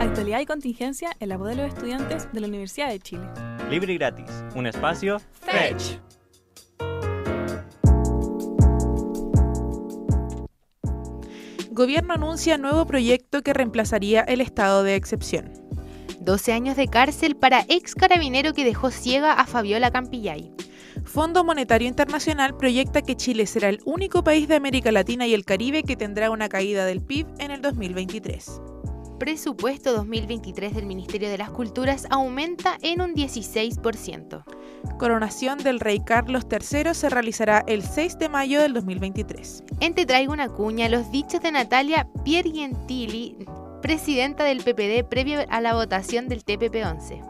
[0.00, 3.24] Actualidad y contingencia en la voz de los estudiantes de la Universidad de Chile.
[3.68, 4.30] Libre y gratis.
[4.54, 5.98] Un espacio Fetch.
[11.72, 15.52] Gobierno anuncia nuevo proyecto que reemplazaría el estado de excepción.
[16.20, 20.52] 12 años de cárcel para ex carabinero que dejó ciega a Fabiola Campillay.
[21.04, 25.44] Fondo Monetario Internacional proyecta que Chile será el único país de América Latina y el
[25.44, 28.60] Caribe que tendrá una caída del PIB en el 2023.
[29.18, 34.44] Presupuesto 2023 del Ministerio de las Culturas aumenta en un 16%.
[34.96, 39.64] Coronación del rey Carlos III se realizará el 6 de mayo del 2023.
[39.80, 43.36] En Te traigo una cuña, los dichos de Natalia Piergentili,
[43.82, 47.20] presidenta del PPD previo a la votación del TPP-11.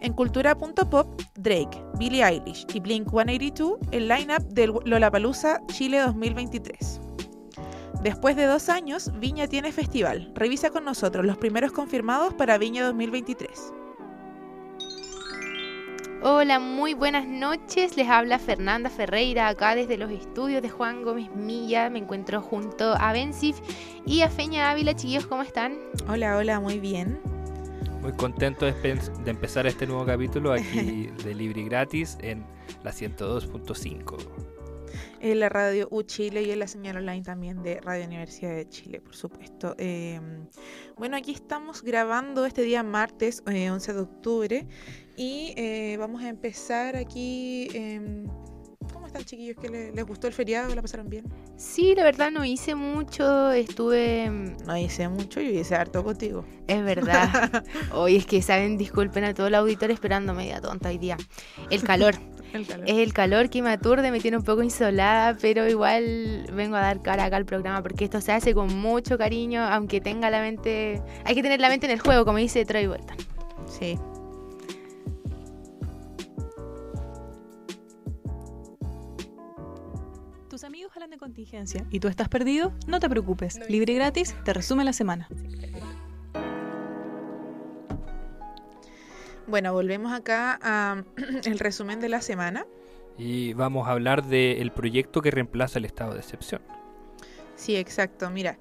[0.00, 7.07] En cultura.pop, Drake, Billie Eilish y Blink-182, el lineup del Lollapalooza Chile 2023.
[8.02, 10.30] Después de dos años, Viña tiene festival.
[10.34, 13.72] Revisa con nosotros los primeros confirmados para Viña 2023.
[16.22, 17.96] Hola, muy buenas noches.
[17.96, 21.90] Les habla Fernanda Ferreira acá desde los estudios de Juan Gómez Milla.
[21.90, 23.56] Me encuentro junto a Bensif
[24.06, 24.94] y a Feña Ávila.
[24.94, 25.76] Chiquillos, ¿cómo están?
[26.08, 27.20] Hola, hola, muy bien.
[28.00, 32.44] Muy contento de, empezar este nuevo capítulo aquí de Libre y Gratis en
[32.84, 34.57] la 102.5.
[35.20, 38.68] En la radio U Chile y en la señal online también de Radio Universidad de
[38.68, 39.74] Chile, por supuesto.
[39.78, 40.20] Eh,
[40.96, 44.66] bueno, aquí estamos grabando este día martes, eh, 11 de octubre,
[45.16, 47.68] y eh, vamos a empezar aquí.
[47.74, 48.24] eh,
[48.92, 49.56] ¿Cómo están, chiquillos?
[49.60, 50.74] ¿Qué le- les gustó el feriado?
[50.74, 51.24] ¿La pasaron bien?
[51.56, 53.50] Sí, la verdad no hice mucho.
[53.52, 54.30] Estuve.
[54.66, 56.44] No hice mucho, yo hice harto contigo.
[56.66, 57.64] Es verdad.
[57.92, 61.16] Hoy es que, saben, disculpen a todo el auditor esperando media tonta hoy día.
[61.70, 62.14] El calor.
[62.52, 62.88] El calor.
[62.88, 66.80] Es el calor que me aturde, me tiene un poco insolada, pero igual vengo a
[66.80, 70.40] dar cara acá al programa porque esto se hace con mucho cariño, aunque tenga la
[70.40, 71.02] mente.
[71.24, 73.16] Hay que tener la mente en el juego, como dice Troy Bolton.
[73.66, 73.98] Sí.
[80.48, 83.60] Tus amigos hablan de contingencia y tú estás perdido, no te preocupes.
[83.68, 85.28] Libre y gratis te resume la semana.
[89.48, 91.02] Bueno, volvemos acá a
[91.44, 92.66] el resumen de la semana.
[93.16, 96.62] Y vamos a hablar del proyecto que reemplaza el estado de excepción.
[97.56, 98.30] Sí, exacto.
[98.30, 98.58] Mira,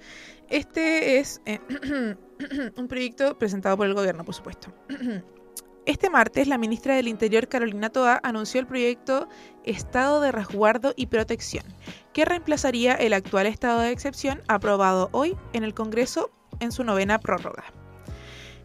[0.49, 1.59] este es eh,
[2.77, 4.73] un proyecto presentado por el gobierno, por supuesto.
[5.85, 9.29] Este martes, la ministra del Interior, Carolina Toa, anunció el proyecto
[9.63, 11.63] Estado de Resguardo y Protección,
[12.11, 17.19] que reemplazaría el actual estado de excepción aprobado hoy en el Congreso en su novena
[17.19, 17.63] prórroga.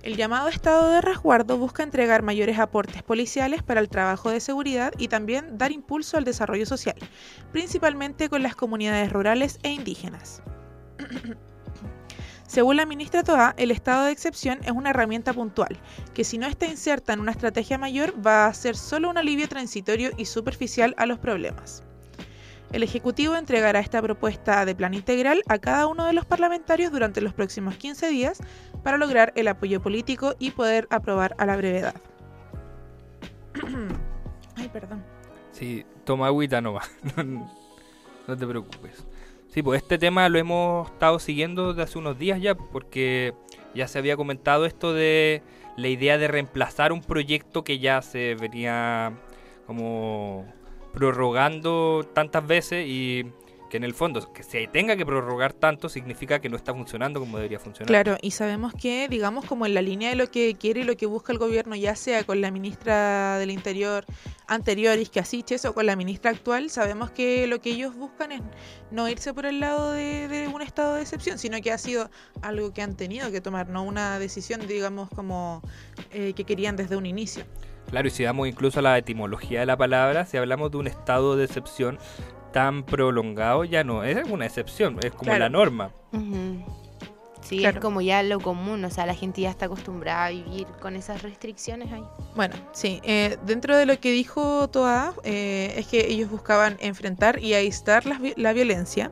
[0.03, 4.93] El llamado estado de resguardo busca entregar mayores aportes policiales para el trabajo de seguridad
[4.99, 6.97] y también dar impulso al desarrollo social,
[7.53, 10.43] principalmente con las comunidades rurales e indígenas.
[12.49, 15.79] Según la ministra Toa, el estado de excepción es una herramienta puntual,
[16.15, 19.49] que si no está inserta en una estrategia mayor va a ser solo un alivio
[19.49, 21.85] transitorio y superficial a los problemas.
[22.73, 27.21] El Ejecutivo entregará esta propuesta de plan integral a cada uno de los parlamentarios durante
[27.21, 28.39] los próximos 15 días
[28.83, 31.95] para lograr el apoyo político y poder aprobar a la brevedad.
[34.57, 35.03] Ay, perdón.
[35.53, 36.91] Sí, toma agüita nomás.
[37.17, 37.51] No,
[38.29, 39.05] no te preocupes.
[39.49, 43.35] Sí, pues este tema lo hemos estado siguiendo desde hace unos días ya, porque
[43.75, 45.43] ya se había comentado esto de
[45.77, 49.13] la idea de reemplazar un proyecto que ya se venía
[49.67, 50.47] como
[50.93, 53.27] prorrogando tantas veces y
[53.73, 57.21] que en el fondo que se tenga que prorrogar tanto significa que no está funcionando
[57.21, 57.87] como debería funcionar.
[57.89, 60.95] Claro, y sabemos que, digamos, como en la línea de lo que quiere y lo
[60.95, 64.05] que busca el gobierno, ya sea con la ministra del Interior
[64.47, 68.43] anterior, Isquiasiches, o con la ministra actual, sabemos que lo que ellos buscan es
[68.91, 72.11] no irse por el lado de, de un estado de excepción, sino que ha sido
[72.43, 75.63] algo que han tenido que tomar, no una decisión, digamos, como
[76.11, 77.47] eh, que querían desde un inicio.
[77.89, 80.89] Claro, y si damos incluso a la etimología de la palabra, si hablamos de un
[80.89, 81.99] estado de excepción
[82.53, 85.39] tan prolongado, ya no es una excepción, es como Claro.
[85.41, 85.91] la norma.
[87.41, 87.79] Sí, Claro.
[87.79, 90.95] es como ya lo común, o sea, la gente ya está acostumbrada a vivir con
[90.95, 92.05] esas restricciones ahí.
[92.37, 97.41] Bueno, sí, eh, dentro de lo que dijo Toa, eh, es que ellos buscaban enfrentar
[97.41, 99.11] y aislar la, vi- la violencia.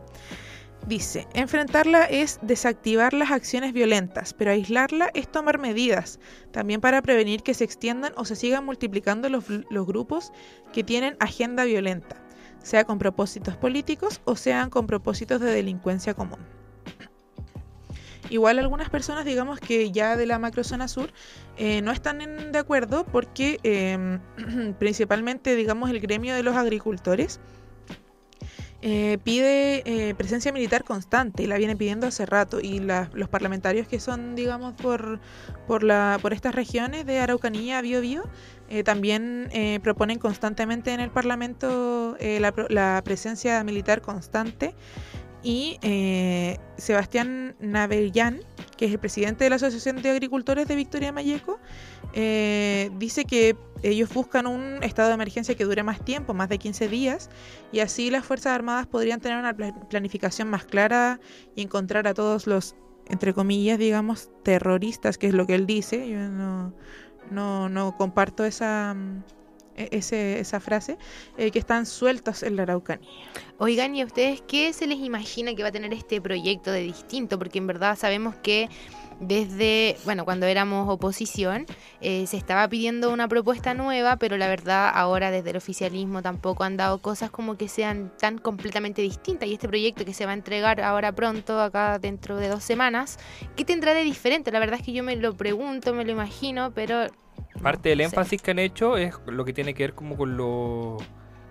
[0.87, 6.21] Dice, enfrentarla es desactivar las acciones violentas, pero aislarla es tomar medidas,
[6.53, 10.33] también para prevenir que se extiendan o se sigan multiplicando los, los grupos
[10.73, 12.17] que tienen agenda violenta,
[12.63, 16.39] sea con propósitos políticos o sean con propósitos de delincuencia común.
[18.29, 21.13] Igual algunas personas, digamos que ya de la macrozona sur,
[21.57, 24.19] eh, no están de acuerdo porque eh,
[24.79, 27.41] principalmente, digamos, el gremio de los agricultores
[28.83, 34.01] eh, pide eh, presencia militar constante la viene pidiendo hace rato y los parlamentarios que
[34.01, 35.21] son digamos por
[35.67, 38.23] por la por estas regiones de Araucanía Biobío
[38.71, 44.75] eh, también eh, proponen constantemente en el Parlamento eh, la, la presencia militar constante
[45.43, 48.41] y eh, Sebastián Navellán
[48.77, 51.59] que es el presidente de la Asociación de Agricultores de Victoria Mayeco
[52.13, 56.89] dice que ellos buscan un estado de emergencia que dure más tiempo, más de 15
[56.89, 57.31] días,
[57.73, 61.21] y así las Fuerzas Armadas podrían tener una pla- planificación más clara
[61.57, 62.75] y encontrar a todos los,
[63.09, 66.09] entre comillas, digamos, terroristas, que es lo que él dice.
[66.09, 66.75] Yo no,
[67.31, 69.23] no, no comparto esa, mm,
[69.77, 70.99] e- esa frase,
[71.39, 73.09] eh, que están sueltos en la Araucanía.
[73.59, 76.81] Oigan, ¿y a ustedes qué se les imagina que va a tener este proyecto de
[76.81, 77.39] distinto?
[77.39, 78.69] Porque en verdad sabemos que
[79.21, 81.67] desde, bueno, cuando éramos oposición,
[82.01, 86.65] eh, se estaba pidiendo una propuesta nueva, pero la verdad ahora desde el oficialismo tampoco
[86.65, 89.49] han dado cosas como que sean tan completamente distintas.
[89.49, 93.19] Y este proyecto que se va a entregar ahora pronto, acá dentro de dos semanas,
[93.57, 94.51] ¿qué tendrá de diferente?
[94.53, 97.07] La verdad es que yo me lo pregunto, me lo imagino, pero...
[97.07, 97.11] no
[97.63, 98.03] Parte del sé.
[98.03, 100.97] énfasis que han hecho es lo que tiene que ver como con lo-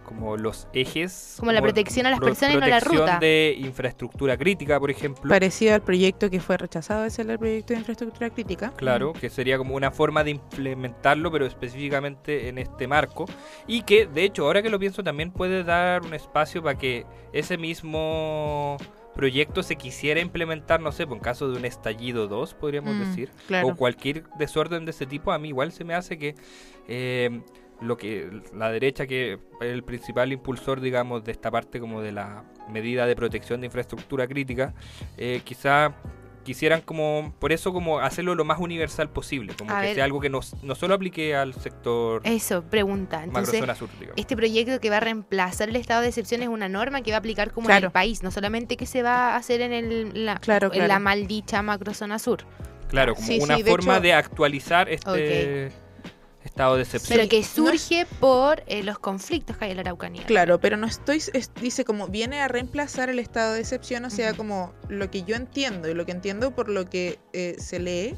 [0.09, 1.35] como los ejes.
[1.39, 3.19] Como la protección a las pro- personas y no la protección ruta.
[3.19, 5.29] de infraestructura crítica, por ejemplo.
[5.29, 8.73] Parecido al proyecto que fue rechazado, ese era el proyecto de infraestructura crítica.
[8.75, 13.25] Claro, que sería como una forma de implementarlo, pero específicamente en este marco.
[13.67, 17.05] Y que, de hecho, ahora que lo pienso, también puede dar un espacio para que
[17.31, 18.77] ese mismo
[19.15, 22.99] proyecto se quisiera implementar, no sé, por en caso de un estallido 2, podríamos Mm,
[22.99, 23.67] decir, claro.
[23.67, 26.35] o cualquier desorden de ese tipo, a mí igual se me hace que
[26.87, 27.41] eh,
[27.81, 32.11] lo que la derecha, que es el principal impulsor, digamos, de esta parte como de
[32.11, 34.73] la medida de protección de infraestructura crítica,
[35.17, 35.93] eh, quizá
[36.43, 39.95] quisieran como, por eso como hacerlo lo más universal posible, como A que ver.
[39.95, 43.23] sea algo que no, no solo aplique al sector Eso, pregunta.
[43.23, 44.17] Entonces, macrozona sur, digamos.
[44.19, 47.17] Este proyecto que va a reemplazar el estado de excepción es una norma que va
[47.17, 50.25] a aplicar como en el país, no solamente que se va a hacer en, el,
[50.25, 52.39] la, Claro, en la maldicha macrozona sur,
[52.87, 55.71] Claro, como Sí, una sí, de forma hecho- de actualizar este
[56.59, 57.17] estado de excepción.
[57.17, 60.25] pero que no es- surge por eh, los conflictos que hay en la Araucanía.
[60.25, 64.09] Claro, pero no estoy, es- dice como viene a reemplazar el estado de excepción, o
[64.09, 67.79] sea, como lo que yo entiendo y lo que entiendo por lo que eh, se
[67.79, 68.15] lee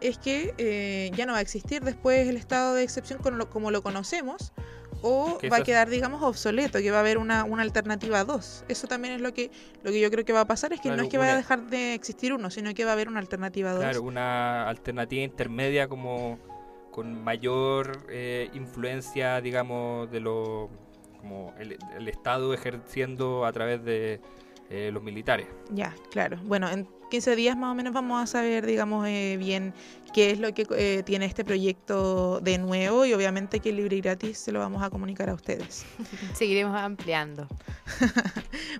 [0.00, 3.48] es que eh, ya no va a existir después el estado de excepción con lo-
[3.50, 4.52] como lo conocemos
[5.00, 8.64] o va a quedar, digamos, obsoleto, que va a haber una, una alternativa 2.
[8.68, 9.50] Eso también es lo que,
[9.84, 11.36] lo que yo creo que va a pasar, es que no es que vaya a
[11.36, 13.80] dejar de existir uno, sino que va a haber una alternativa 2.
[13.80, 16.38] Claro, una alternativa intermedia como
[16.98, 20.68] con mayor eh, influencia, digamos, de lo
[21.20, 24.20] como el, el Estado ejerciendo a través de
[24.68, 25.46] eh, los militares.
[25.70, 26.40] Ya, claro.
[26.42, 29.74] Bueno, en 15 días más o menos vamos a saber, digamos, eh, bien
[30.12, 34.00] qué es lo que eh, tiene este proyecto de nuevo y obviamente que libre y
[34.00, 35.84] gratis se lo vamos a comunicar a ustedes.
[36.34, 37.46] Seguiremos ampliando.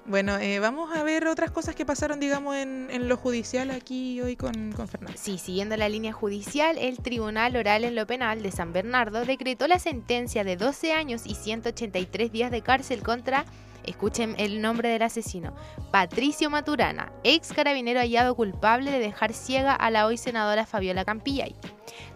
[0.07, 4.21] Bueno, eh, vamos a ver otras cosas que pasaron, digamos, en, en lo judicial aquí
[4.23, 5.19] hoy con, con Fernando.
[5.21, 9.67] Sí, siguiendo la línea judicial, el Tribunal Oral en lo Penal de San Bernardo decretó
[9.67, 13.45] la sentencia de 12 años y 183 días de cárcel contra,
[13.85, 15.55] escuchen el nombre del asesino,
[15.91, 21.55] Patricio Maturana, ex carabinero hallado culpable de dejar ciega a la hoy senadora Fabiola Campillay.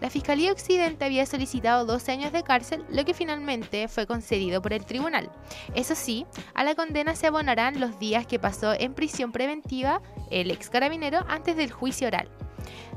[0.00, 4.72] La Fiscalía Occidente había solicitado 12 años de cárcel, lo que finalmente fue concedido por
[4.72, 5.30] el tribunal.
[5.74, 10.50] Eso sí, a la condena se abonarán los días que pasó en prisión preventiva el
[10.50, 12.28] ex carabinero antes del juicio oral.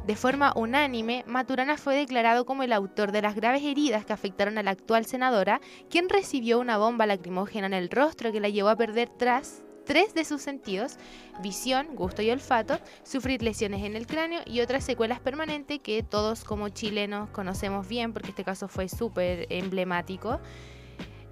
[0.05, 4.59] De forma unánime, Maturana fue declarado como el autor de las graves heridas que afectaron
[4.59, 8.69] a la actual senadora, quien recibió una bomba lacrimógena en el rostro que la llevó
[8.69, 10.97] a perder tras tres de sus sentidos,
[11.41, 16.43] visión, gusto y olfato, sufrir lesiones en el cráneo y otras secuelas permanentes que todos
[16.43, 20.39] como chilenos conocemos bien porque este caso fue súper emblemático.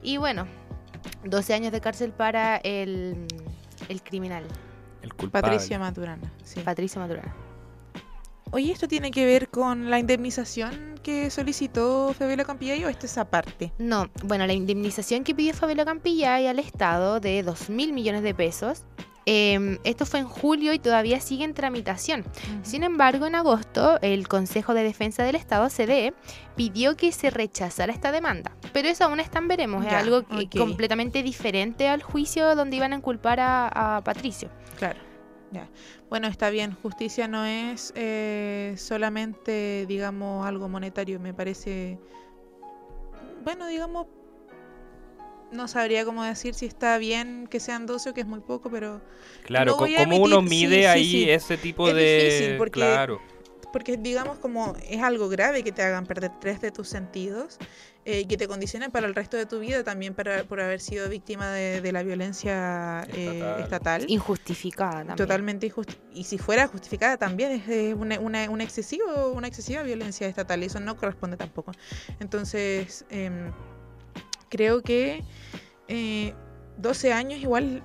[0.01, 0.48] Y bueno,
[1.25, 3.27] 12 años de cárcel para el,
[3.88, 4.46] el criminal,
[5.03, 5.50] El culpable.
[5.50, 6.32] Patricia Maturana.
[6.44, 6.60] Sí.
[6.62, 7.36] Patricio Maturana.
[8.53, 13.17] Oye, ¿esto tiene que ver con la indemnización que solicitó Fabiola Campillay o esto es
[13.17, 13.74] aparte?
[13.79, 18.36] No, bueno, la indemnización que pidió Fabiola Campillay al Estado de 2 mil millones de
[18.36, 18.83] pesos.
[19.25, 22.25] eh, esto fue en julio y todavía sigue en tramitación.
[22.62, 26.13] Sin embargo, en agosto, el Consejo de Defensa del Estado, CDE,
[26.57, 28.51] pidió que se rechazara esta demanda.
[28.74, 30.57] Pero eso aún está en veremos, es Ya, algo que- ok.
[30.57, 34.50] completamente diferente al juicio donde iban a inculpar a, a Patricio.
[34.77, 35.00] Claro,
[35.53, 35.69] ya.
[36.10, 36.75] Bueno, está bien.
[36.81, 41.19] Justicia no es eh, solamente, digamos, algo monetario.
[41.19, 41.98] Me parece,
[43.43, 44.07] bueno, digamos,
[45.51, 48.69] no sabría cómo decir si está bien que sean 12 o que es muy poco,
[48.72, 49.01] pero
[49.43, 51.29] Claro, No ¿cómo uno emitir- mide sí, ahí sí.
[51.29, 52.24] ese tipo Es de...
[52.24, 53.22] difícil porque- Claro,
[53.72, 57.57] porque digamos como es algo grave que te hagan perder tres de tus sentidos
[58.05, 60.79] eh, y que te condicionen para el resto de tu vida también para, por haber
[60.81, 63.62] sido víctima de, de la violencia eh, Estatal.
[63.63, 64.05] estatal.
[64.10, 65.15] Injustificada también.
[65.15, 69.83] Totalmente injusti- y si fuera justificada también es eh, una, una, una excesivo, una excesiva
[69.83, 71.72] violencia estatal y eso no corresponde tampoco.
[72.19, 73.51] Entonces, em,
[74.50, 75.24] creo que
[75.88, 76.33] eh,
[76.77, 77.81] 12 años igual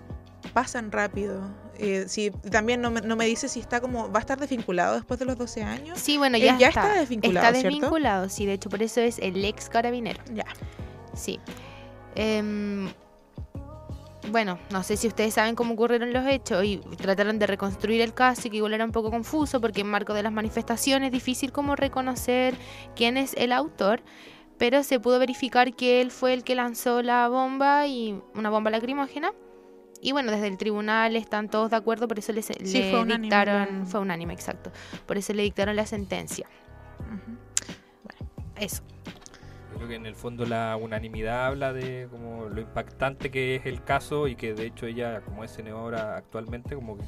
[0.53, 1.43] pasan rápido.
[1.79, 4.97] Eh, si también no me, no me dice si está como va a estar desvinculado
[4.97, 5.99] después de los 12 años.
[5.99, 6.83] Sí, bueno, Él ya, ya está.
[6.89, 7.75] está desvinculado, Está ¿cierto?
[7.77, 10.21] desvinculado, sí, de hecho por eso es el ex carabinero.
[10.35, 10.45] Ya.
[11.15, 11.39] Sí.
[12.17, 12.89] Em,
[14.31, 18.13] bueno, no sé si ustedes saben cómo ocurrieron los hechos y trataron de reconstruir el
[18.13, 21.13] caso y que igual era un poco confuso porque en marco de las manifestaciones es
[21.13, 22.55] difícil como reconocer
[22.97, 24.03] quién es el autor,
[24.59, 28.71] pero se pudo verificar que él fue el que lanzó la bomba y una bomba
[28.71, 29.33] lacrimógena.
[30.01, 33.01] Y bueno, desde el tribunal están todos de acuerdo, por eso les, Sí, le fue
[33.01, 34.71] unánime dictaron, fue unánime, exacto.
[35.07, 36.47] Por eso le dictaron la sentencia.
[37.01, 37.37] Ujú.
[38.57, 38.83] Eso.
[39.73, 43.67] Yo creo que en el fondo la unanimidad habla de como lo impactante que es
[43.67, 47.05] el caso y que de hecho ella como es senadora actualmente como que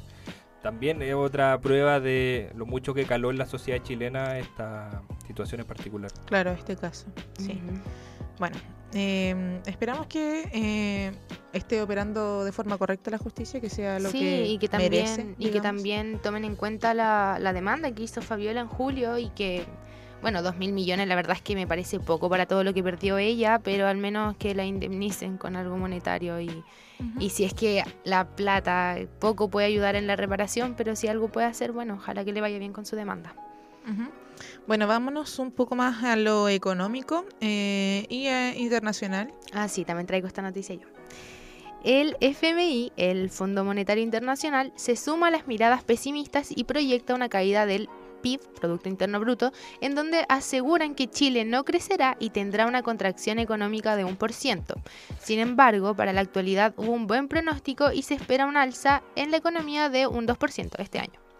[0.61, 5.61] también es otra prueba de lo mucho que caló en la sociedad chilena esta situación
[5.61, 6.11] en particular.
[6.25, 7.07] Claro, este caso.
[7.39, 7.59] Sí.
[8.37, 8.57] Bueno,
[8.93, 11.11] eh, esperamos que eh,
[11.53, 14.91] esté operando de forma correcta la justicia, que sea lo sí, que, y que también,
[14.91, 19.17] merece, y que también tomen en cuenta la, la demanda que hizo Fabiola en julio
[19.17, 19.65] y que,
[20.21, 22.83] bueno, dos mil millones la verdad es que me parece poco para todo lo que
[22.83, 26.63] perdió ella, pero al menos que la indemnicen con algo monetario y,
[27.19, 31.29] y si es que la plata poco puede ayudar en la reparación, pero si algo
[31.29, 33.33] puede hacer, bueno, ojalá que le vaya bien con su demanda.
[33.89, 34.09] Ujú.
[34.67, 39.33] Bueno, vámonos un poco más a lo económico eh, y eh, internacional.
[39.53, 40.87] Ah, sí, también traigo esta noticia yo.
[41.83, 47.27] El FMI, el Fondo Monetario Internacional, se suma a las miradas pesimistas y proyecta una
[47.27, 47.89] caída del
[48.21, 49.51] PIB, Producto Interno Bruto,
[49.81, 54.31] en donde aseguran que Chile no crecerá y tendrá una contracción económica de un por
[54.31, 54.75] ciento.
[55.19, 59.31] Sin embargo, para la actualidad hubo un buen pronóstico y se espera un alza en
[59.31, 61.30] la economía de un 2% este año.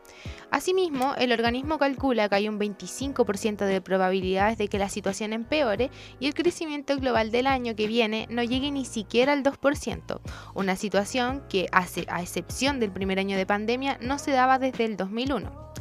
[0.51, 5.89] Asimismo, el organismo calcula que hay un 25% de probabilidades de que la situación empeore
[6.19, 10.19] y el crecimiento global del año que viene no llegue ni siquiera al 2%,
[10.53, 14.97] una situación que, a excepción del primer año de pandemia, no se daba desde el
[14.97, 15.71] 2001.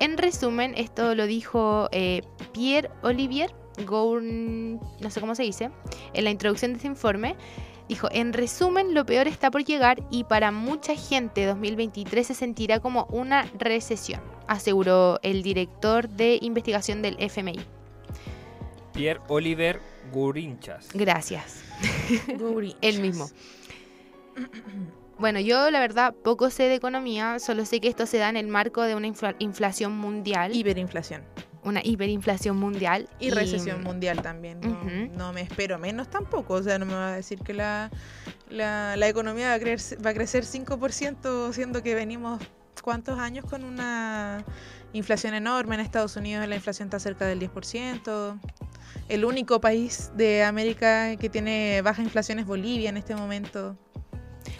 [0.00, 2.20] En resumen, esto lo dijo eh,
[2.52, 3.54] Pierre Olivier,
[3.86, 5.70] Gourn- no sé cómo se dice,
[6.12, 7.36] en la introducción de este informe.
[7.88, 12.80] Dijo, en resumen, lo peor está por llegar y para mucha gente 2023 se sentirá
[12.80, 17.60] como una recesión, aseguró el director de investigación del FMI.
[18.94, 19.80] Pierre Oliver
[20.12, 20.88] Gurinchas.
[20.94, 21.62] Gracias.
[22.38, 22.74] Guri.
[22.80, 23.28] El mismo.
[25.18, 28.36] Bueno, yo la verdad poco sé de economía, solo sé que esto se da en
[28.36, 31.22] el marco de una infla- inflación mundial, Hiperinflación.
[31.64, 34.60] Una hiperinflación mundial Y recesión mundial también.
[35.16, 36.54] No, me espero menos tampoco.
[36.54, 37.90] O sea, no me va a decir que la,
[38.50, 42.40] la, la economía va a, crecer, va a crecer 5%, siendo que venimos
[42.82, 44.44] cuántos años con una
[44.92, 45.74] inflación enorme.
[45.74, 48.40] En Estados Unidos la inflación está cerca del 10%.
[49.08, 53.76] El único país de América que tiene baja inflación es Bolivia en este momento.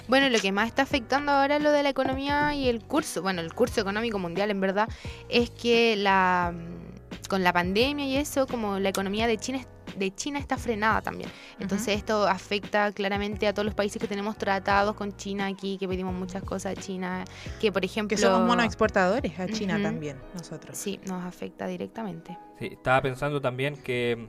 [0.07, 3.41] Bueno, lo que más está afectando ahora lo de la economía y el curso, bueno,
[3.41, 4.89] el curso económico mundial en verdad,
[5.31, 6.84] es que la mm,
[7.29, 9.61] con la pandemia y eso, como la economía de China,
[9.97, 11.31] de China está frenada también.
[11.59, 15.89] Entonces esto afecta claramente a todos los países que tenemos tratados con China aquí, que
[15.89, 17.25] pedimos muchas cosas a China,
[17.61, 18.17] que por ejemplo...
[18.17, 20.77] Que somos monoexportadores a China también, nosotros.
[20.77, 22.37] Sí, nos afecta directamente.
[22.59, 24.29] Sí, estaba pensando también que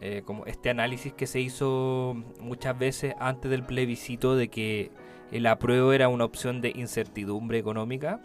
[0.00, 4.90] eh, como este análisis que se hizo muchas veces antes del plebiscito de que
[5.30, 8.20] el apruebo era una opción de incertidumbre económica,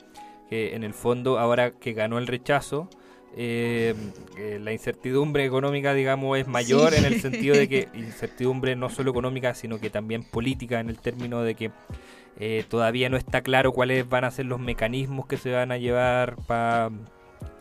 [0.50, 2.90] que en el fondo ahora que ganó el rechazo,
[3.36, 3.94] eh,
[4.38, 7.00] eh, la incertidumbre económica, digamos, es mayor Sí.
[7.00, 11.00] en el sentido de que incertidumbre no solo económica, sino que también política, en el
[11.00, 11.72] término de que
[12.40, 15.78] eh, todavía no está claro cuáles van a ser los mecanismos que se van a
[15.78, 16.90] llevar para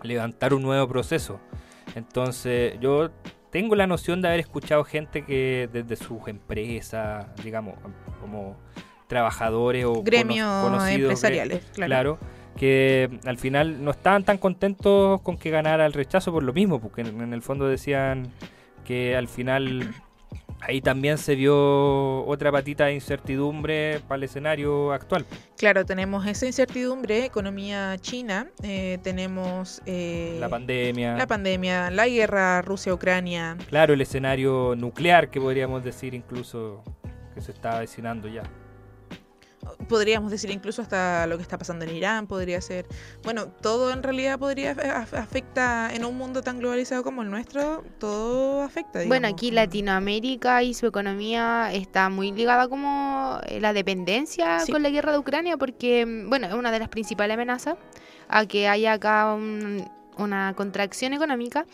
[0.02, 1.40] levantar un nuevo proceso.
[1.94, 3.10] Entonces, yo
[3.50, 7.74] tengo la noción de haber escuchado gente que desde sus empresas, digamos,
[8.20, 8.56] como
[9.08, 12.18] trabajadores o Gremios conocidos, empresariales, claro,
[12.58, 16.80] que al final no estaban tan contentos con que ganara el rechazo por lo mismo,
[16.80, 18.32] porque en, en el fondo decían
[18.84, 19.94] que al final
[20.60, 25.24] ahí también se vio otra patita de incertidumbre para el escenario actual.
[25.56, 32.62] Claro, tenemos esa incertidumbre, economía china, eh, tenemos eh, La pandemia, la pandemia, la guerra
[32.62, 36.82] Rusia-Ucrania, claro, el escenario nuclear que podríamos decir incluso
[37.34, 38.42] que se está avecinando ya.
[39.88, 42.86] Podríamos decir incluso hasta lo que está pasando en Irán, podría ser,
[43.22, 47.84] bueno, todo en realidad podría af- afecta en un mundo tan globalizado como el nuestro,
[47.98, 49.00] todo afecta.
[49.06, 54.72] Bueno, aquí Latinoamérica y su economía está muy ligada como eh, la dependencia Sí.
[54.72, 57.74] con la guerra de Ucrania porque, mm, bueno, es una de las principales amenazas
[58.28, 61.64] a que haya acá un- una contracción económica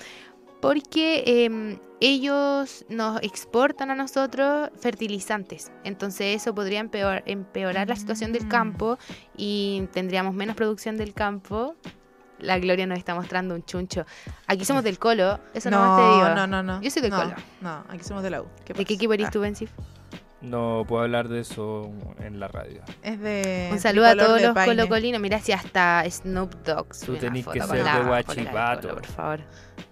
[0.68, 5.71] porque em, ellos nos exportan a nosotros fertilizantes.
[5.85, 8.99] Entonces eso podría empeor- empeorar la situación del campo
[9.37, 11.75] y tendríamos menos producción del campo.
[12.38, 14.06] La Gloria nos está mostrando un chuncho.
[14.47, 16.35] Aquí somos del Colo, eso no, más te digo.
[16.35, 16.80] no, no, no.
[16.83, 17.35] Yo soy de no, Colo.
[17.61, 18.47] No, aquí somos de la U.
[18.64, 19.71] ¿Qué ¿De qué equipo eres Ah, tú, Bensif?
[20.45, 22.83] No puedo hablar de eso en la radio.
[23.03, 23.69] Es de.
[23.73, 24.77] Un saludo a todos los Paine.
[24.77, 25.21] colocolinos.
[25.21, 28.25] Mira si hasta Snoop Dogg una tenés que ser de.
[28.25, 29.41] Colo, por favor.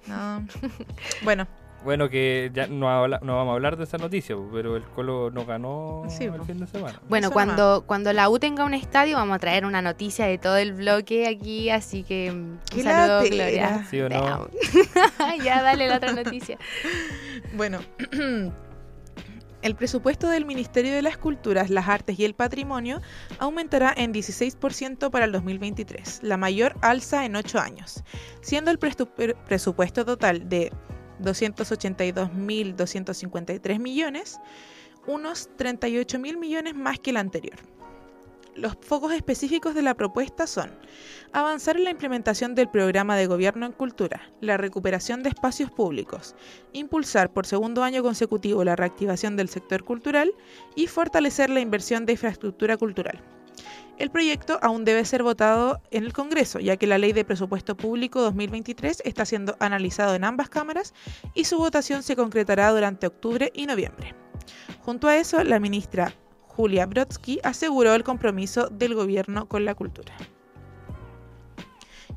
[0.06, 0.46] No.
[1.22, 1.46] bueno,
[1.84, 5.30] Bueno, que ya no, habla- no vamos a hablar de esa noticia, pero el Colo
[5.32, 7.00] no ganó Sí, el fin de semana.
[7.08, 10.38] Bueno, Eso cuando, cuando la U tenga un estadio, vamos a traer una noticia de
[10.38, 11.70] todo el bloque aquí.
[11.70, 13.22] Así que mm, un Qué saludo.
[13.22, 13.84] Gloria.
[13.90, 14.48] ¿Sí o no?
[15.42, 16.58] Ya, dale la otra noticia.
[17.54, 17.80] Bueno,
[19.62, 23.00] el presupuesto del Ministerio de las Culturas, las Artes y el Patrimonio
[23.38, 28.04] aumentará en 16% para el 2023, la mayor alza en 8 años,
[28.40, 30.70] siendo el presupuesto total de
[31.20, 34.38] 282.253 millones,
[35.06, 37.56] unos 38.000 millones más que el anterior.
[38.54, 40.70] Los focos específicos de la propuesta son
[41.32, 46.36] avanzar en la implementación del programa de gobierno en cultura, la recuperación de espacios públicos,
[46.74, 50.34] impulsar por segundo año consecutivo la reactivación del sector cultural
[50.76, 53.22] y fortalecer la inversión de infraestructura cultural.
[53.98, 57.74] El proyecto aún debe ser votado en el Congreso, ya que la Ley de Presupuesto
[57.74, 60.92] Público 2023 está siendo analizado en ambas cámaras
[61.34, 64.14] y su votación se concretará durante octubre y noviembre.
[64.80, 66.14] Junto a eso, la ministra
[66.56, 70.12] Julia Brodsky aseguró el compromiso del gobierno con la cultura.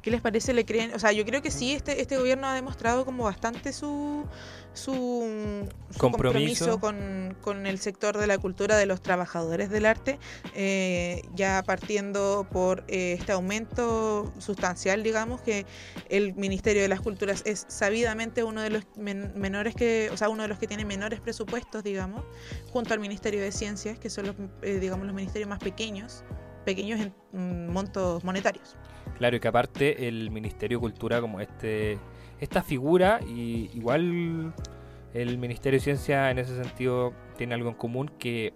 [0.06, 0.54] ¿Qué les parece?
[0.54, 0.94] ¿Le creen?
[0.94, 4.24] O sea, yo creo que sí, este, este gobierno ha demostrado como bastante su,
[4.74, 4.94] su,
[5.90, 6.78] su Compromiso.
[6.78, 10.20] compromiso con, con el sector de la cultura de los trabajadores del arte,
[10.54, 15.66] eh, ya partiendo por eh, este aumento sustancial, digamos, que
[16.08, 20.30] el Ministerio de las Culturas es sabidamente uno de los men- menores que, o sea,
[20.30, 22.24] uno de los que tiene menores presupuestos, digamos,
[22.72, 26.24] junto al Ministerio de Ciencias, que son los, eh, digamos, los ministerios más pequeños,
[26.64, 28.76] pequeños en mm, montos monetarios.
[29.18, 31.98] Claro, y que aparte el Ministerio de Cultura como este
[32.40, 34.54] esta figura y igual
[35.14, 38.54] el Ministerio de Ciencia en ese sentido tiene algo en común que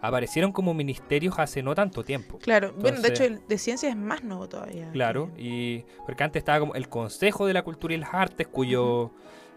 [0.00, 2.38] aparecieron como ministerios hace no tanto tiempo.
[2.38, 4.90] Claro, bueno, de hecho el de Ciencias es más nuevo todavía.
[4.90, 9.12] Claro, y porque antes estaba como el Consejo de la Cultura y las Artes, cuyo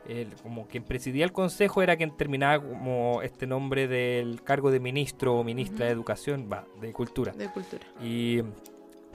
[0.07, 4.79] el- como quien presidía el consejo era quien terminaba como este nombre del cargo de
[4.79, 5.91] ministro o ministra de.
[5.93, 7.31] Educación, va, de Cultura.
[7.31, 7.87] de cultura.
[8.03, 8.43] Y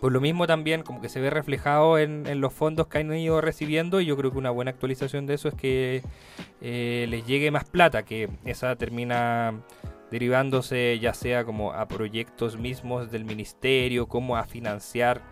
[0.01, 3.41] por lo mismo también como que se ve reflejado en, los fondos que han ido
[3.41, 6.03] recibiendo y yo creo que una buena actualización de eso es que
[6.63, 9.61] eh, les llegue más plata, que esa termina
[10.11, 15.23] derivándose ya sea como a proyectos mismos del ministerio, como a financiar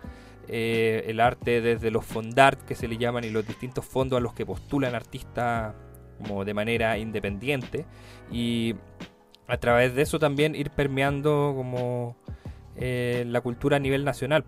[0.47, 4.19] eh, el arte desde los fondart que se le llaman y los distintos fondos a
[4.19, 5.75] los que postulan artistas
[6.17, 7.85] como de manera independiente.
[8.31, 8.75] Y
[9.47, 12.15] a través de eso también ir permeando como
[12.79, 14.43] eh, la cultura a nivel nacional.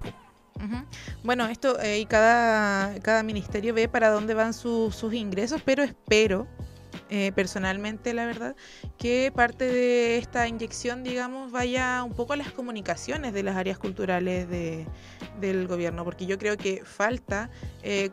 [0.55, 0.85] Ujú.
[1.23, 5.83] Bueno, esto eh, y cada, cada ministerio ve para dónde van sus- sus ingresos, pero
[5.83, 6.47] espero,
[7.09, 8.55] eh, personalmente, la verdad,
[8.97, 13.77] que parte de esta inyección, digamos, vaya un poco a las comunicaciones de las áreas
[13.77, 14.85] culturales de,
[15.39, 17.49] del gobierno, porque yo creo que falta,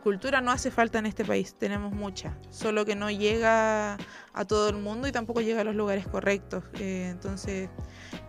[0.03, 3.97] cultura no hace falta en este país, tenemos mucha, solo que no llega
[4.39, 6.63] a todo el mundo y tampoco llega a los lugares correctos.
[6.79, 7.69] eh, entonces,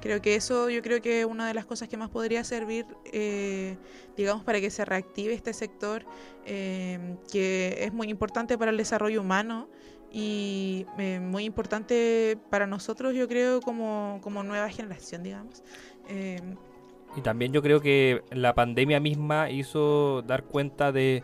[0.01, 3.77] creo que eso, yo creo que una de las cosas que más podría servir, eh,
[4.17, 6.05] digamos, para que se reactive este sector,
[6.45, 9.69] eh, que es muy importante para el desarrollo humano
[10.13, 15.63] y eh, muy importante para nosotros, yo creo, como, como nueva generación, digamos.
[16.09, 16.41] Eh,
[17.17, 21.23] Y también yo creo que la pandemia misma hizo dar cuenta de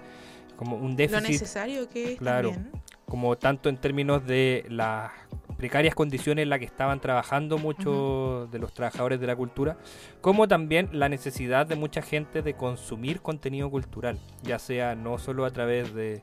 [0.57, 2.53] como un lo déficit, necesario que es claro.
[2.53, 2.72] también.
[3.07, 5.12] Como tanto en términos de las
[5.57, 9.79] precarias condiciones en las que estaban trabajando muchos de los trabajadores de la cultura,
[10.21, 15.45] como también la necesidad de mucha gente de consumir contenido cultural, ya sea no solo
[15.47, 16.23] a través de...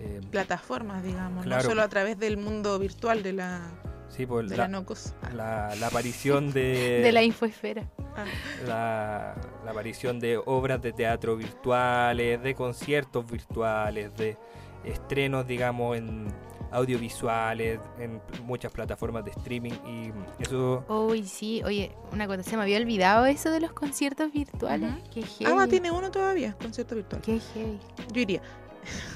[0.00, 1.62] eh, plataformas, digamos, Claro.
[1.62, 3.60] no solo a través del mundo virtual de la,
[4.08, 5.14] sí, pues, de la, la NOCOS.
[5.22, 7.00] Ah, la- la aparición de...
[7.04, 7.84] De la infoesfera.
[8.16, 8.24] ah,
[8.66, 9.34] la,
[9.64, 14.36] la aparición de obras de teatro virtuales, de conciertos virtuales, de
[14.84, 16.28] estrenos, digamos, en
[16.70, 20.84] audiovisuales, en muchas plataformas de streaming y eso...
[20.88, 24.90] Uy, sí, oye, una cosa, se me había olvidado eso de los conciertos virtuales.
[24.90, 25.10] Ujú.
[25.12, 25.56] Qué heavy.
[25.56, 27.22] Ah, tiene uno todavía, concierto virtual.
[27.22, 27.78] Qué heavy.
[28.12, 28.42] Yo iría.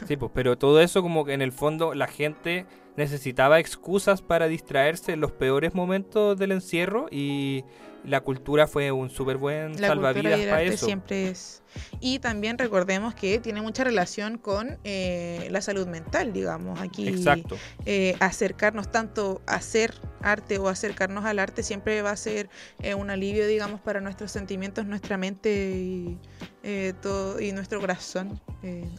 [0.06, 2.64] Sí, pues, pero todo eso como que en el fondo la gente
[2.98, 7.64] necesitaba excusas para distraerse en los peores momentos del encierro y
[8.04, 10.84] la cultura fue un súper buen La salvavidas para eso.
[10.84, 11.62] siempre es.
[12.00, 16.80] Y también recordemos que tiene mucha relación con eh, la salud mental, digamos.
[16.80, 17.56] Aquí Exacto.
[17.86, 22.50] eh, acercarnos tanto a hacer arte o acercarnos al arte siempre va a ser
[22.82, 26.18] eh, un alivio, digamos, para nuestros sentimientos, nuestra mente y,
[26.64, 28.40] eh, todo, y nuestro corazón.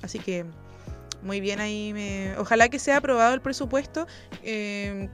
[0.01, 0.45] Así que
[1.21, 1.93] muy bien ahí.
[1.93, 4.08] me- Ojalá que sea aprobado el presupuesto.
[4.43, 5.10] Eh,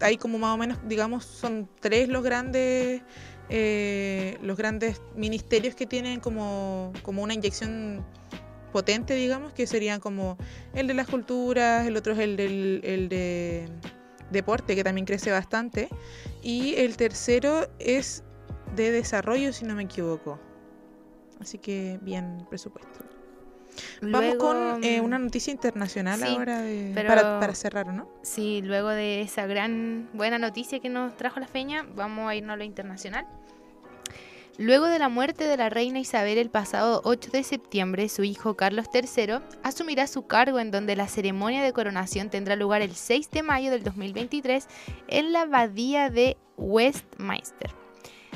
[0.00, 3.02] hay como más o menos, digamos, son tres los grandes
[3.50, 8.02] eh, los grandes ministerios que tienen como, como una inyección
[8.72, 10.38] potente, digamos, que serían como
[10.72, 13.68] el de las culturas, el otro es el del el de
[14.30, 15.88] deporte, que también crece bastante,
[16.42, 18.24] y el tercero es
[18.74, 20.40] de desarrollo, si no me equivoco.
[21.38, 23.03] Así que bien presupuesto.
[24.00, 28.08] Vamos con eh, mm, una noticia internacional sí, ahora de, pero- para, para cerrar, ¿no?
[28.22, 32.54] Sí, luego de esa gran buena noticia que nos trajo la feña, vamos a irnos
[32.54, 33.26] a lo internacional.
[34.56, 38.54] Luego de la muerte de la reina Isabel el pasado 8 de septiembre, su hijo
[38.54, 43.30] Carlos III asumirá su cargo en donde la ceremonia de coronación tendrá lugar el 6
[43.32, 44.68] de mayo del 2023
[45.08, 47.83] en la abadía de Westminster.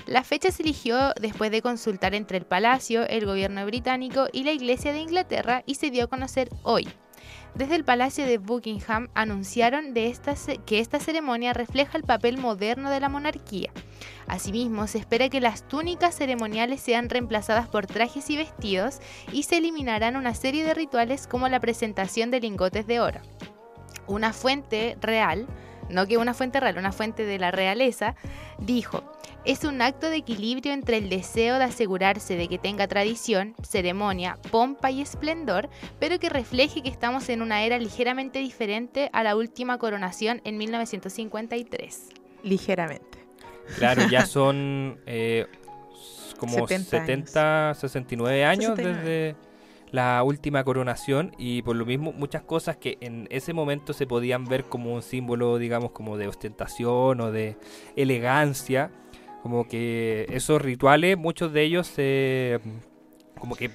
[0.09, 4.53] La fecha se eligió después de consultar entre el Palacio, el gobierno británico y la
[4.53, 6.89] Iglesia de Inglaterra y se dio a conocer hoy.
[7.55, 13.11] Desde el Palacio de Buckingham anunciaron que esta ceremonia refleja el papel moderno de la
[13.11, 13.71] monarquía.
[14.27, 19.59] Asimismo, se espera que las túnicas ceremoniales sean reemplazadas por trajes y vestidos y se
[19.59, 23.21] eliminarán una serie de rituales como la presentación de lingotes de oro.
[24.07, 25.47] Una fuente real,
[25.91, 28.15] no que una fuente real, una fuente de la realeza,
[28.59, 29.05] dijo,
[29.49, 34.37] es un acto de equilibrio entre el deseo de asegurarse de que tenga tradición, ceremonia,
[34.51, 39.35] pompa y esplendor, pero que refleje que estamos en una era ligeramente diferente a la
[39.37, 42.09] última coronación en 1953.
[42.43, 43.25] Ligeramente.
[43.79, 45.47] Claro, ya son eh,
[46.39, 48.99] como 70 70, 69 años 69.
[48.99, 49.49] desde
[49.93, 54.45] la última coronación y por lo mismo muchas cosas que en ese momento se podían
[54.45, 57.57] ver como un símbolo, digamos, como de ostentación o de
[57.97, 58.91] elegancia,
[59.49, 62.61] como que esos rituales, muchos de ellos se...
[63.39, 63.71] como que...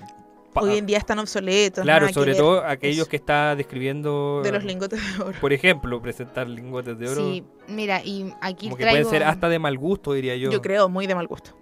[0.53, 1.83] Hoy en día están obsoletos.
[1.83, 3.09] claro, sobre todo aquellos Eso.
[3.09, 4.41] que está describiendo...
[4.43, 5.39] De los lingotes de oro.
[5.41, 7.21] Por ejemplo, presentar lingotes de oro.
[7.21, 10.51] Sí, mira, y aquí como que traigo, pueden ser hasta de mal gusto, diría yo.
[10.51, 11.57] Yo creo, muy de mal gusto.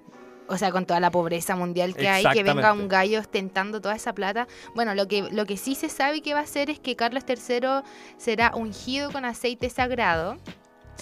[0.50, 3.96] o sea, con toda la pobreza mundial que hay, que venga un gallo ostentando toda
[3.96, 4.46] esa plata.
[4.76, 7.24] Bueno, lo que, lo que sí se sabe que va a hacer es que Carlos
[7.26, 10.36] III será ungido con aceite sagrado.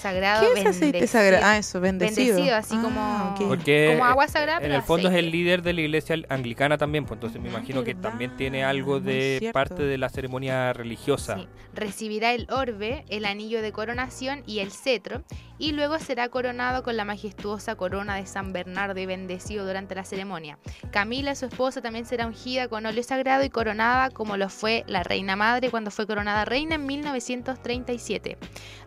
[0.01, 1.07] Sagrado, ¿Qué es aceite bendecido.
[1.07, 1.45] sagrado?
[1.45, 2.35] Ah, eso, bendecido.
[2.35, 3.47] Bendecido, así Ah, como- ok.
[3.49, 5.37] Porque Como agua sagrada, en el fondo es el aceite.
[5.37, 7.57] líder de la iglesia anglicana también, pues entonces me Ujú.
[7.57, 11.35] imagino que también tiene algo muy de parte de la ceremonia religiosa.
[11.37, 11.47] Sí.
[11.73, 15.23] Recibirá el orbe, el anillo de coronación y el cetro,
[15.59, 20.05] y luego será coronado con la majestuosa corona de San Bernardo y bendecido durante la
[20.05, 20.57] ceremonia.
[20.91, 25.03] Camila, su esposa, también será ungida con óleo sagrado y coronada como lo fue la
[25.03, 28.37] reina madre cuando fue coronada reina en 1937.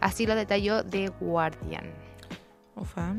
[0.01, 1.91] Así lo detalló The Guardian.
[2.75, 3.15] Ufa.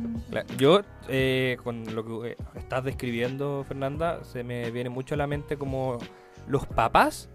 [0.58, 5.28] Yo, eh, con lo que eh, estás describiendo, Fernanda, se me viene mucho a la
[5.28, 6.00] mente como
[6.48, 7.30] los papas.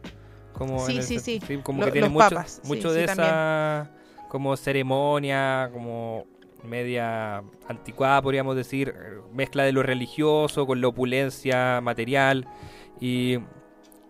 [0.52, 1.40] Como Sí, en el sí, sí.
[1.62, 3.88] como Lo- que tienen los mucho, papas, mucho sí, de esa
[4.28, 6.26] como ceremonia, como
[6.62, 8.94] media anticuada, podríamos decir,
[9.32, 12.46] mezcla de lo religioso con la opulencia material.
[13.00, 13.38] Y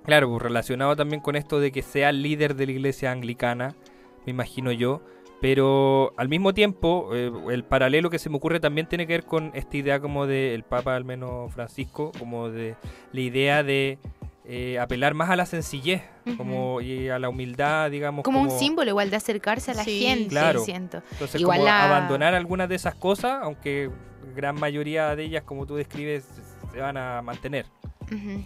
[0.05, 3.75] claro, pues, relacionado también con esto de que sea líder de la iglesia anglicana,
[4.27, 5.03] me imagino yo,
[5.41, 9.25] pero al mismo tiempo eh, el paralelo que se me ocurre también tiene que ver
[9.25, 12.75] con esta idea como del Papa, al menos Francisco, como de
[13.13, 13.99] la idea de
[14.51, 16.03] eh, apelar más a la sencillez
[16.39, 18.25] como y a la humildad, digamos.
[18.25, 20.61] Como un símbolo igual de acercarse a la Sí, gente, claro.
[20.61, 21.03] siento.
[21.13, 23.91] Entonces, Igual como la- abandonar algunas de esas cosas, aunque
[24.35, 26.25] gran mayoría de ellas, como tú describes,
[26.79, 27.67] se van a mantener.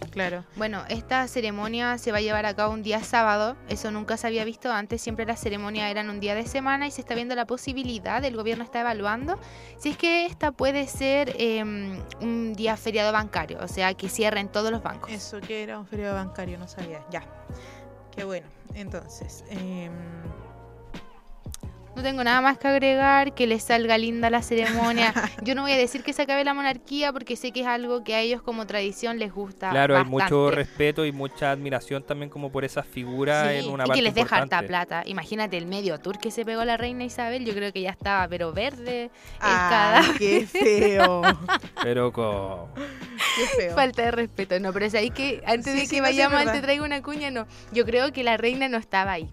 [0.09, 0.43] Claro.
[0.55, 4.25] Bueno, esta ceremonia se va a llevar a cabo un día sábado, eso nunca se
[4.25, 7.35] había visto antes, siempre las ceremonias eran un día de semana y se está viendo
[7.35, 9.39] la posibilidad, el gobierno está evaluando,
[9.77, 14.49] si es que esta puede ser em, un día feriado bancario, o sea, que cierren
[14.49, 15.11] todos los bancos.
[15.11, 17.05] Eso que era un feriado bancario, no sabía.
[17.11, 17.23] Ya.
[18.15, 18.47] Qué bueno.
[18.73, 19.93] Entonces, em,
[21.95, 25.13] No tengo nada más que agregar, que les salga linda la ceremonia.
[25.43, 28.03] Yo no voy a decir que se acabe la monarquía porque sé que es algo
[28.03, 29.69] que a ellos como tradición les gusta.
[29.69, 33.83] Claro, hay mucho respeto y mucha admiración también como por esas figuras Sí, en una
[33.83, 34.67] y parte que les deja harta importante.
[34.67, 35.03] plata.
[35.05, 38.27] Imagínate el medio tour que se pegó la reina Isabel, yo creo que ya estaba,
[38.27, 40.17] pero verde, el Ay, cadáver.
[40.17, 41.21] qué feo.
[41.83, 42.73] Pero con...
[42.75, 43.75] Qué feo.
[43.75, 46.39] Falta de respeto, no, pero es ahí que antes Sí, de que no, sí, vayamos
[46.39, 46.59] al verdad.
[46.59, 47.45] te traigo una cuña, no.
[47.71, 49.29] Yo creo que la reina no estaba ahí.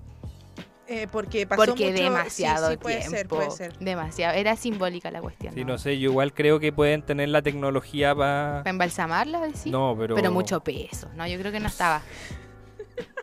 [0.92, 3.16] Eh, porque pasó Porque mucho- demasiado sí, sí, puede tiempo.
[3.16, 3.78] ser, puede ser.
[3.78, 4.34] Demasiado.
[4.34, 5.54] Era simbólica la cuestión.
[5.54, 5.74] Sí, ¿no?
[5.74, 8.58] no sé, yo igual creo que pueden tener la tecnología para...
[8.64, 9.40] ¿Para embalsamarla?
[9.40, 9.66] decís?
[9.66, 10.16] No, pero...
[10.16, 11.08] Pero mucho peso.
[11.14, 12.02] No, yo creo que no estaba.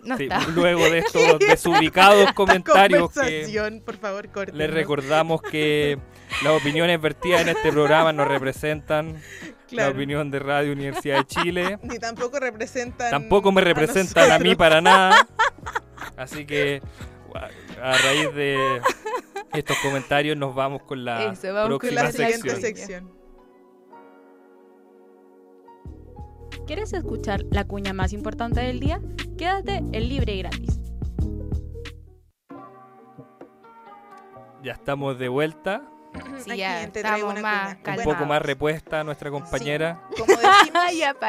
[0.01, 0.45] No Sí, estaba.
[0.47, 5.99] luego de estos desubicados comentarios que por favor, les recordamos que
[6.45, 9.21] las opiniones vertidas en este programa no representan
[9.71, 11.79] la opinión de Radio Universidad de Chile.
[11.83, 13.11] Ni tampoco representan.
[13.11, 15.27] Tampoco me representan a, mí para nada.
[16.15, 16.81] Así que
[17.37, 17.49] a
[17.81, 18.81] a raíz de
[19.53, 22.61] estos comentarios nos vamos con la Eso, vamos con Con próxima la siguiente sección.
[23.07, 23.17] sección.
[26.65, 28.99] ¿Quieres escuchar la cuña más importante del día?
[29.37, 30.79] Quédate en libre y gratis.
[34.63, 35.89] Ya estamos de vuelta,
[36.43, 40.01] Sí, Aquí ya estamos más un poco más repuesta nuestra compañera.
[40.17, 40.83] Como decimos,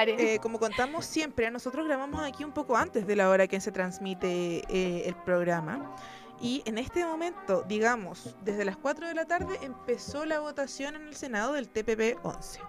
[0.07, 3.73] eh, como contamos siempre, nosotros grabamos aquí un poco antes de la hora que se
[3.73, 5.95] transmite eh, el programa.
[6.41, 11.09] Y en este momento, digamos, desde las 4 de la tarde empezó la votación en
[11.09, 12.61] el Senado del TPP 11.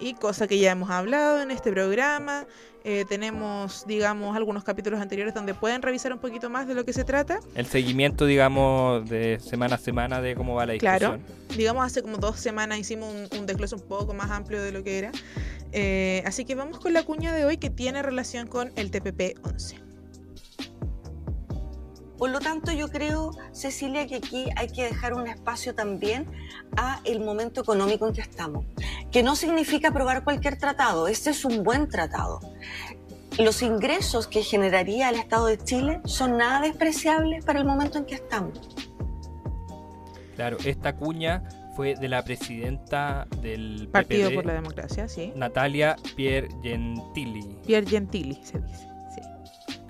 [0.00, 2.46] Y cosa que ya hemos hablado en este programa,
[2.82, 6.92] eh, tenemos, digamos, algunos capítulos anteriores donde pueden revisar un poquito más de lo que
[6.92, 7.40] se trata.
[7.54, 11.12] El seguimiento, digamos, de semana a semana de cómo va la Claro.
[11.16, 11.56] discusión.
[11.56, 14.82] digamos, hace como dos semanas hicimos un, un desglose un poco más amplio de lo
[14.84, 15.12] que era.
[15.72, 19.38] Eh, así que vamos con la cuña de hoy que tiene relación con el TPP
[19.46, 19.78] 11.
[22.18, 26.30] Por lo tanto, yo creo, Cecilia, que aquí hay que dejar un espacio también
[26.76, 28.64] a el momento económico en que estamos,
[29.10, 32.40] que no significa aprobar cualquier tratado, este es un buen tratado.
[33.38, 38.04] Los ingresos que generaría el Estado de Chile son nada despreciables para el momento en
[38.04, 38.60] que estamos.
[40.36, 41.42] Claro, esta cuña
[41.74, 45.32] fue de la presidenta del Partido PPD, por la Democracia, sí.
[45.34, 47.58] Natalia Pier Gentili.
[47.66, 48.93] Pierre Gentili se dice.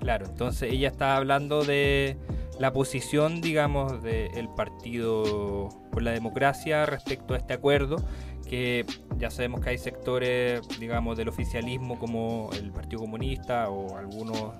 [0.05, 2.15] Claro, entonces ella está hablando de
[2.59, 7.97] la posición, digamos, del Partido por la Democracia respecto a este acuerdo,
[8.47, 8.85] que
[9.17, 14.51] ya sabemos que hay sectores, digamos, del oficialismo como el Partido Comunista o algunos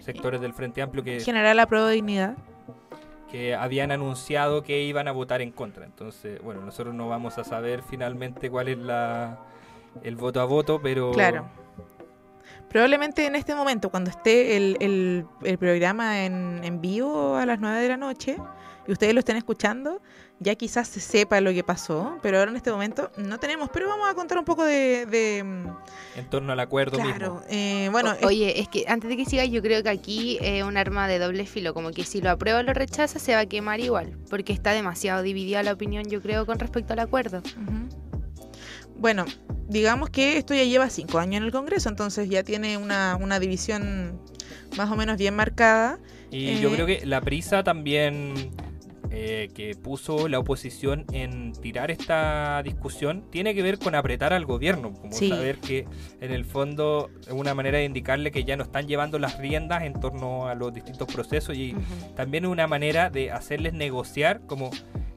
[0.00, 2.36] sectores del Frente Amplio que, General Apruebo de Dignidad.
[3.30, 5.84] que habían anunciado que iban a votar en contra.
[5.84, 9.38] Entonces, bueno, nosotros no vamos a saber finalmente cuál es la
[10.02, 11.46] el voto a voto, pero Claro.
[12.70, 17.58] Probablemente en este momento, cuando esté el, el- el programa en, en vivo a las
[17.60, 18.36] 9 de la noche
[18.86, 20.00] y ustedes lo estén escuchando,
[20.40, 23.68] ya quizás se sepa lo que pasó, pero ahora en este momento no tenemos.
[23.72, 25.04] Pero vamos a contar un poco de...
[25.06, 27.42] de, en torno al acuerdo claro, mismo.
[27.50, 30.62] eh, bueno, O- Oye, es que antes de que sigas, yo creo que aquí es
[30.62, 31.74] un arma de doble filo.
[31.74, 34.16] Como que si lo aprueba o lo rechaza, se va a quemar igual.
[34.30, 37.42] Porque está demasiado dividida la opinión, yo creo, con respecto al acuerdo.
[38.98, 39.24] Bueno,
[39.68, 43.38] digamos que esto ya lleva cinco años en el Congreso, entonces ya tiene una, una
[43.38, 44.20] división
[44.76, 45.98] más o menos bien marcada.
[46.30, 48.34] Y yo Eh, creo que la prisa también
[49.10, 54.44] eh, que puso la oposición en tirar esta discusión tiene que ver con apretar al
[54.44, 55.30] gobierno, como Sí.
[55.30, 55.86] saber que
[56.20, 59.84] en el fondo es una manera de indicarle que ya no están llevando las riendas
[59.84, 62.14] en torno a los distintos procesos y Ujú.
[62.16, 64.70] también es una manera de hacerles negociar como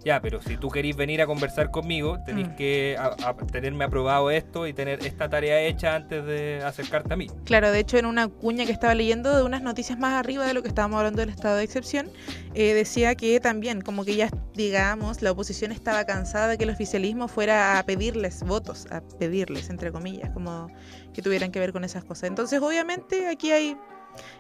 [0.03, 2.55] ya, pero si tú querís venir a conversar conmigo, tenéis Mm.
[2.55, 7.17] que a- a- tenerme aprobado esto y tener esta tarea hecha antes de acercarte a
[7.17, 7.27] mí.
[7.45, 10.53] Claro, de hecho en una cuña que estaba leyendo de unas noticias más arriba de
[10.53, 12.09] lo que estábamos hablando del estado de excepción,
[12.53, 16.69] eh, decía que también como que ya, digamos, la oposición estaba cansada de que el
[16.71, 20.67] oficialismo fuera a pedirles votos, a pedirles, entre comillas, como
[21.13, 22.29] que tuvieran que ver con esas cosas.
[22.29, 23.77] Entonces obviamente aquí hay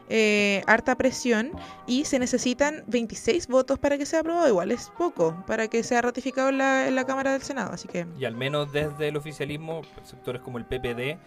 [0.09, 1.51] eh, harta presión
[1.87, 6.01] y se necesitan 26 votos para que sea aprobado, igual es poco, para que sea
[6.01, 8.05] ratificado en la, en la Cámara del Senado, así que...
[8.19, 11.17] Y al menos desde el oficialismo, sectores como el PPD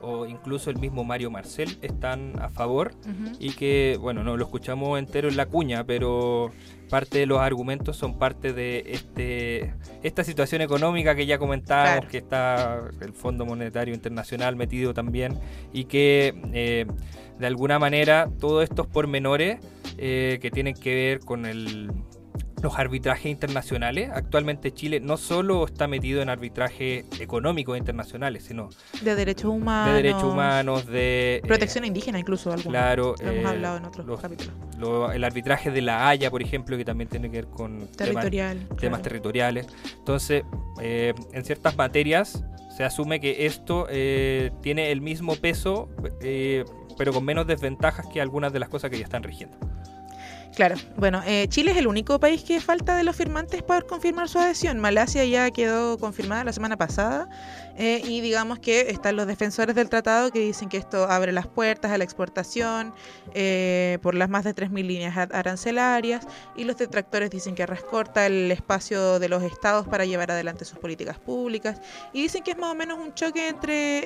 [0.00, 2.92] o incluso el mismo Mario Marcel están a favor
[3.38, 6.50] y que, bueno, no lo escuchamos entero en la cuña, pero
[6.90, 12.08] parte de los argumentos son parte de este esta situación económica que ya comentábamos, Claro.
[12.10, 15.38] que está el Fondo Monetario Internacional metido también
[15.72, 16.86] y que eh,
[17.38, 19.58] de alguna manera todos estos pormenores
[19.98, 21.90] eh, que tienen que ver con el
[22.62, 24.08] los arbitrajes internacionales.
[24.14, 28.70] Actualmente Chile no solo está metido en arbitraje económicos internacionales, sino
[29.02, 29.88] De derechos humanos.
[29.94, 31.36] de derechos humanos, de...
[31.36, 32.72] eh, Protección indígena incluso, algunos.
[32.72, 34.54] Claro, Lo hemos eh, hablado en otros los- capítulos.
[34.78, 37.96] lo- el arbitraje de la Haya, por ejemplo, que también tiene que ver con temas,
[37.98, 38.58] Territorial.
[38.60, 39.02] temas claro.
[39.02, 39.66] territoriales.
[39.98, 40.44] Entonces,
[40.80, 42.42] eh, en ciertas materias
[42.74, 45.90] se asume que esto eh, tiene el mismo peso,
[46.96, 49.56] pero con menos desventajas que algunas de las cosas que ya están rigiendo.
[50.54, 54.28] Claro, bueno, eh, Chile es el único país que falta de los firmantes para confirmar
[54.28, 54.78] su adhesión.
[54.78, 57.28] Malasia ya quedó confirmada la semana pasada
[57.76, 61.46] eh, y digamos que están los defensores del tratado que dicen que esto abre las
[61.46, 62.94] puertas a la exportación
[63.34, 68.26] eh, por las más de 3.000 líneas ar- arancelarias y los detractores dicen que recorta
[68.26, 71.80] el espacio de los estados para llevar adelante sus políticas públicas
[72.12, 73.98] y dicen que es más o menos un choque entre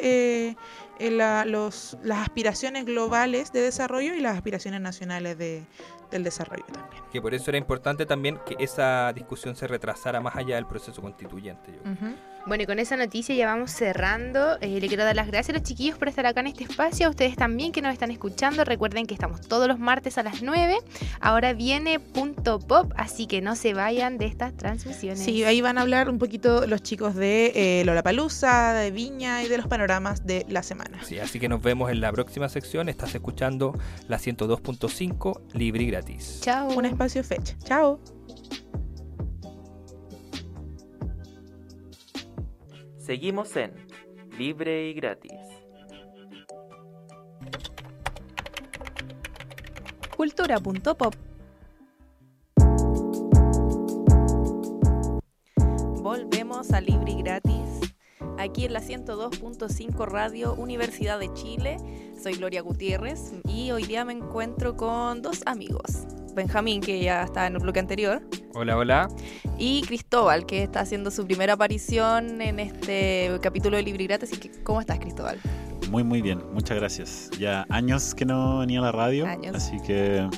[0.48, 0.56] eh,
[0.98, 5.62] eh, la- los, las aspiraciones globales de desarrollo y las aspiraciones nacionales de,
[6.10, 7.02] del desarrollo también.
[7.12, 11.02] Que por eso era importante también que esa discusión se retrasara más allá del proceso
[11.02, 11.72] constituyente.
[11.72, 12.14] yo creo.
[12.48, 14.56] Bueno, y con esa noticia ya vamos cerrando.
[14.62, 17.06] Eh, le quiero dar las gracias a los chiquillos por estar acá en este espacio.
[17.06, 18.64] A ustedes también que nos están escuchando.
[18.64, 20.78] Recuerden que estamos todos los martes a las 9.
[21.20, 25.20] Ahora viene punto pop, así que no se vayan de estas transmisiones.
[25.20, 29.48] Sí, ahí van a hablar un poquito los chicos de eh, Lollapalooza, de Viña y
[29.48, 31.04] de los panoramas de la semana.
[31.04, 32.88] Sí, así que nos vemos en la próxima sección.
[32.88, 36.38] Estás escuchando la 102.5 libre y gratis.
[36.40, 36.68] Chao.
[36.70, 37.56] Un espacio fecha.
[37.64, 38.00] Chao.
[43.08, 43.72] Seguimos en
[44.36, 45.32] Libre y Gratis.
[50.14, 51.14] Cultura.pop.
[56.02, 57.94] Volvemos a Libre y Gratis,
[58.36, 61.78] aquí en la 102.5 Radio Universidad de Chile.
[62.22, 66.06] Soy Gloria Gutiérrez y hoy día me encuentro con dos amigos.
[66.38, 68.22] Benjamín, que ya está en el bloque anterior,
[68.54, 69.08] Hola, hola.
[69.58, 74.30] y Cristóbal, que está haciendo su primera aparición en este capítulo de Libre Gratis.
[74.32, 75.38] Así que, ¿Cómo estás, Cristóbal?
[75.90, 77.30] Muy, muy bien, muchas gracias.
[77.38, 79.56] Ya años que no venía a la radio, Años.
[79.56, 80.28] así que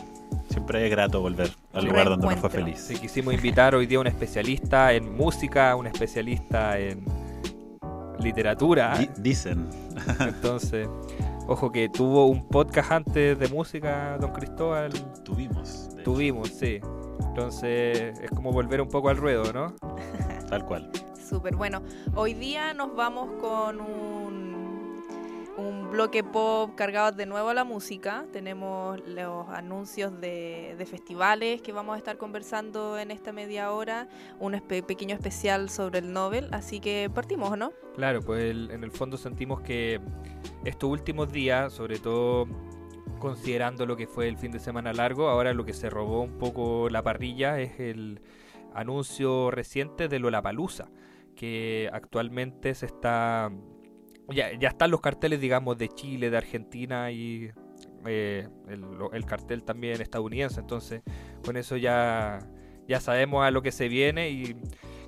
[0.48, 2.78] siempre es grato volver al lugar donde uno fue feliz.
[2.80, 7.04] Sí, quisimos invitar hoy día a un especialista en música, un especialista en
[8.20, 8.96] literatura.
[8.98, 9.68] Di- dicen,
[10.20, 10.88] Entonces,
[11.50, 14.92] ojo que tuvo un podcast antes de música, don Cristóbal.
[15.24, 16.80] tuvimos, Tuvimos, sí.
[17.26, 19.74] Entonces, es como volver un poco al ruedo, ¿no?
[20.48, 20.88] tal cual.
[21.28, 21.82] Súper bueno.
[22.14, 24.49] Hoy día nos vamos con un,
[25.60, 28.26] un bloque pop cargado de nuevo a la música.
[28.32, 34.08] Tenemos los anuncios de, de festivales que vamos a estar conversando en esta media hora.
[34.38, 36.48] Un pequeño especial sobre el Nobel.
[36.52, 37.72] Así que partimos, ¿no?
[37.94, 40.00] Claro, pues en el fondo sentimos que
[40.64, 42.46] estos últimos días, sobre todo
[43.18, 46.38] considerando lo que fue el fin de semana largo, ahora lo que se robó un
[46.38, 48.22] poco la parrilla es el
[48.74, 50.88] anuncio reciente de Lollapalooza,
[51.36, 53.50] que actualmente se está...
[54.32, 57.50] Ya, ya están los carteles, digamos, de Chile, de Argentina y
[58.06, 58.48] eh,
[59.12, 61.02] el, cartel también estadounidense, entonces
[61.44, 62.38] con eso ya,
[62.88, 64.56] ya sabemos a lo que se viene y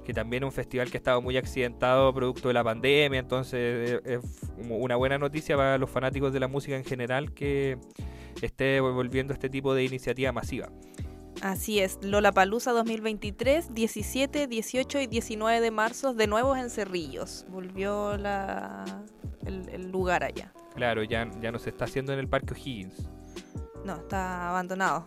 [0.04, 3.92] que también es un festival que ha estado muy accidentado producto de la pandemia, entonces
[3.92, 7.78] eh, es una buena noticia para los fanáticos de la música en general que
[8.42, 10.68] esté volviendo este tipo de iniciativa masiva.
[11.40, 17.46] Así es, Lollapalooza 2023, 17, 18 y 19 de marzo, de nuevo en Cerrillos.
[17.48, 18.84] Volvió la,
[19.44, 20.52] el, el lugar allá.
[20.74, 23.08] Claro, ya, ya no se está haciendo en el Parque O'Higgins.
[23.84, 25.06] No, está abandonado.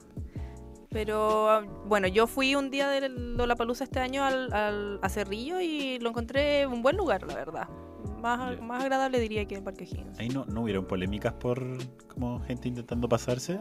[0.89, 5.99] Pero bueno, yo fui un día de Lollapalooza este año al, al- a Cerrillo y
[5.99, 7.69] lo encontré un buen lugar, la verdad.
[8.21, 10.19] Más, más agradable diría que el Parque Higgins.
[10.19, 11.61] Ahí no, no hubieron polémicas por
[12.07, 13.59] como gente intentando pasarse.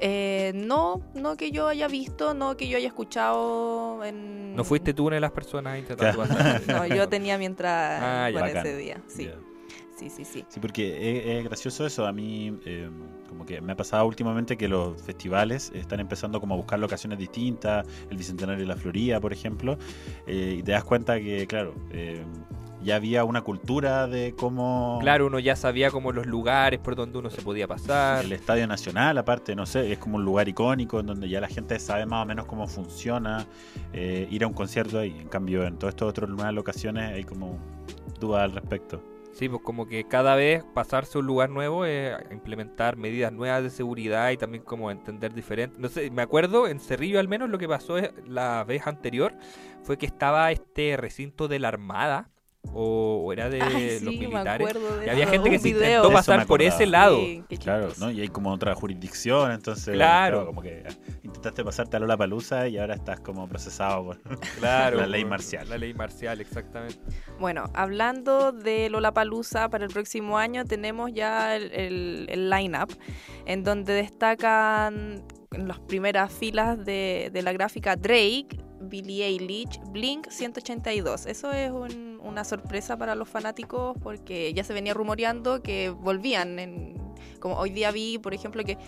[0.00, 4.54] Eh, no, no que yo haya visto, no que yo haya escuchado en...
[4.56, 6.24] ¿No fuiste tú una de las personas intentando?
[6.68, 8.66] No, yo tenía mi entrada Ah, ya, para bacán.
[8.66, 9.00] ese día.
[9.06, 9.30] Sí,
[9.96, 10.44] sí, sí, sí.
[10.48, 12.06] Sí, porque es, es gracioso eso.
[12.06, 12.90] A mí, eh,
[13.28, 17.18] como que me ha pasado últimamente que los festivales están empezando como a buscar locaciones
[17.18, 17.86] distintas.
[18.10, 19.78] El Bicentenario de la Florida, por ejemplo.
[20.26, 22.24] eh, y te das cuenta que, claro, eh,
[22.84, 24.98] ya había una cultura de cómo.
[25.00, 28.24] Claro, uno ya sabía como los lugares por donde uno se podía pasar.
[28.24, 31.48] El Estadio Nacional, aparte, no sé, es como un lugar icónico en donde ya la
[31.48, 33.46] gente sabe más o menos cómo funciona
[33.92, 35.16] eh, ir a un concierto ahí.
[35.20, 37.58] En cambio, en todas estas otras nuevas locaciones hay como
[38.20, 39.02] dudas al respecto.
[39.32, 43.64] Sí, pues como que cada vez pasarse a un lugar nuevo es implementar medidas nuevas
[43.64, 45.76] de seguridad y también como entender diferente.
[45.80, 49.34] No sé, me acuerdo en Cerrillo al menos lo que pasó es- la vez anterior
[49.82, 52.30] fue que estaba este recinto de la Armada
[52.72, 54.68] o, era de Ay, los sí, me militares.
[54.68, 57.18] acuerdo de Y había gente que se intentó pasar por ese lado.
[57.18, 57.88] Sí, Claro.
[57.98, 58.10] ¿no?
[58.10, 59.94] Y hay como otra jurisdicción, entonces.
[59.94, 60.46] Claro.
[60.46, 60.82] como que
[61.22, 64.20] intentaste pasarte a Lola Palusa y ahora estás como procesado por.
[64.58, 64.98] Claro.
[65.00, 65.68] La ley marcial.
[65.68, 66.98] La ley marcial, exactamente.
[67.38, 72.96] Bueno, hablando de Lollapalooza para el próximo año, tenemos ya el, el, el line-up,
[73.46, 78.48] en donde destacan en las primeras filas de, de la gráfica Drake,
[78.80, 81.26] Billie Eilish, Blink 182.
[81.26, 86.58] Eso es un- una sorpresa para los fanáticos porque ya se venía rumoreando que volvían.
[86.58, 86.96] En,
[87.40, 88.78] como hoy día vi, por ejemplo, que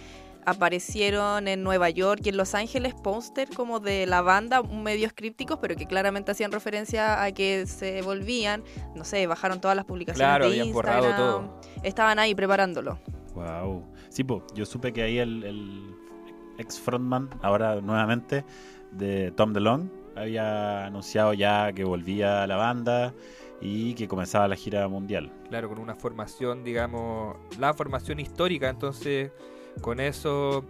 [0.45, 5.59] aparecieron en Nueva York y en Los Ángeles póster como de la banda, medios crípticos,
[5.61, 8.63] pero que claramente hacían referencia a que se volvían.
[8.95, 11.01] No sé, bajaron todas las publicaciones Claro, de habían Instagram.
[11.03, 11.61] borrado todo.
[11.83, 12.99] Estaban ahí preparándolo.
[13.35, 13.85] Wow.
[14.09, 14.25] Sí,
[14.55, 15.95] yo supe que ahí el, el
[16.59, 18.45] ex frontman, ahora nuevamente,
[18.93, 23.15] de Tom DeLonge, había anunciado ya que volvía a la banda
[23.61, 25.31] y que comenzaba la gira mundial.
[25.49, 29.31] Claro, con una formación, digamos, la formación histórica, entonces
[29.81, 30.65] con eso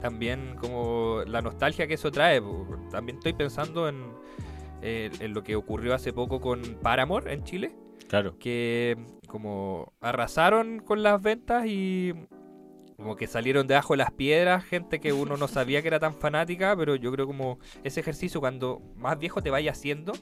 [0.00, 2.40] también como la nostalgia que eso trae.
[2.90, 4.04] También estoy pensando en,
[4.82, 7.76] eh, en lo que ocurrió hace poco con Paramore en Chile,
[8.08, 8.38] Claro.
[8.38, 12.14] que como arrasaron con las ventas y
[12.98, 16.14] como que salieron debajo de las piedras, gente que uno no sabía que era tan
[16.14, 20.12] fanática, pero yo creo como ese ejercicio cuando más viejo te vaya haciendo,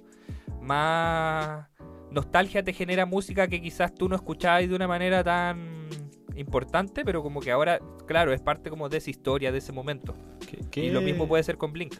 [0.61, 1.67] más
[2.11, 5.89] nostalgia te genera música que quizás tú no escuchabas de una manera tan
[6.37, 10.15] importante, pero como que ahora, claro, es parte como de esa historia, de ese momento.
[10.71, 11.95] ¿Qué, Y lo mismo puede ser con Blink.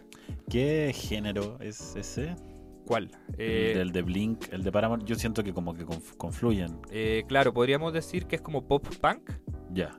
[0.51, 2.37] ¿Qué género es ese?
[2.87, 3.11] ¿Cuál?
[3.39, 5.03] el, Eh, de Blink, el de Paramore.
[5.07, 6.79] Yo siento que como que conf- confluyen.
[6.91, 9.31] eh, claro, podríamos decir que es como pop punk.
[9.73, 9.99] Ya.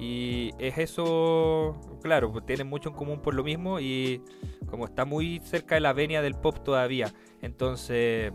[0.00, 4.22] Y es eso, claro, pues tienen mucho en común por lo mismo y
[4.66, 8.32] como está muy cerca de la venia del pop todavía, entonces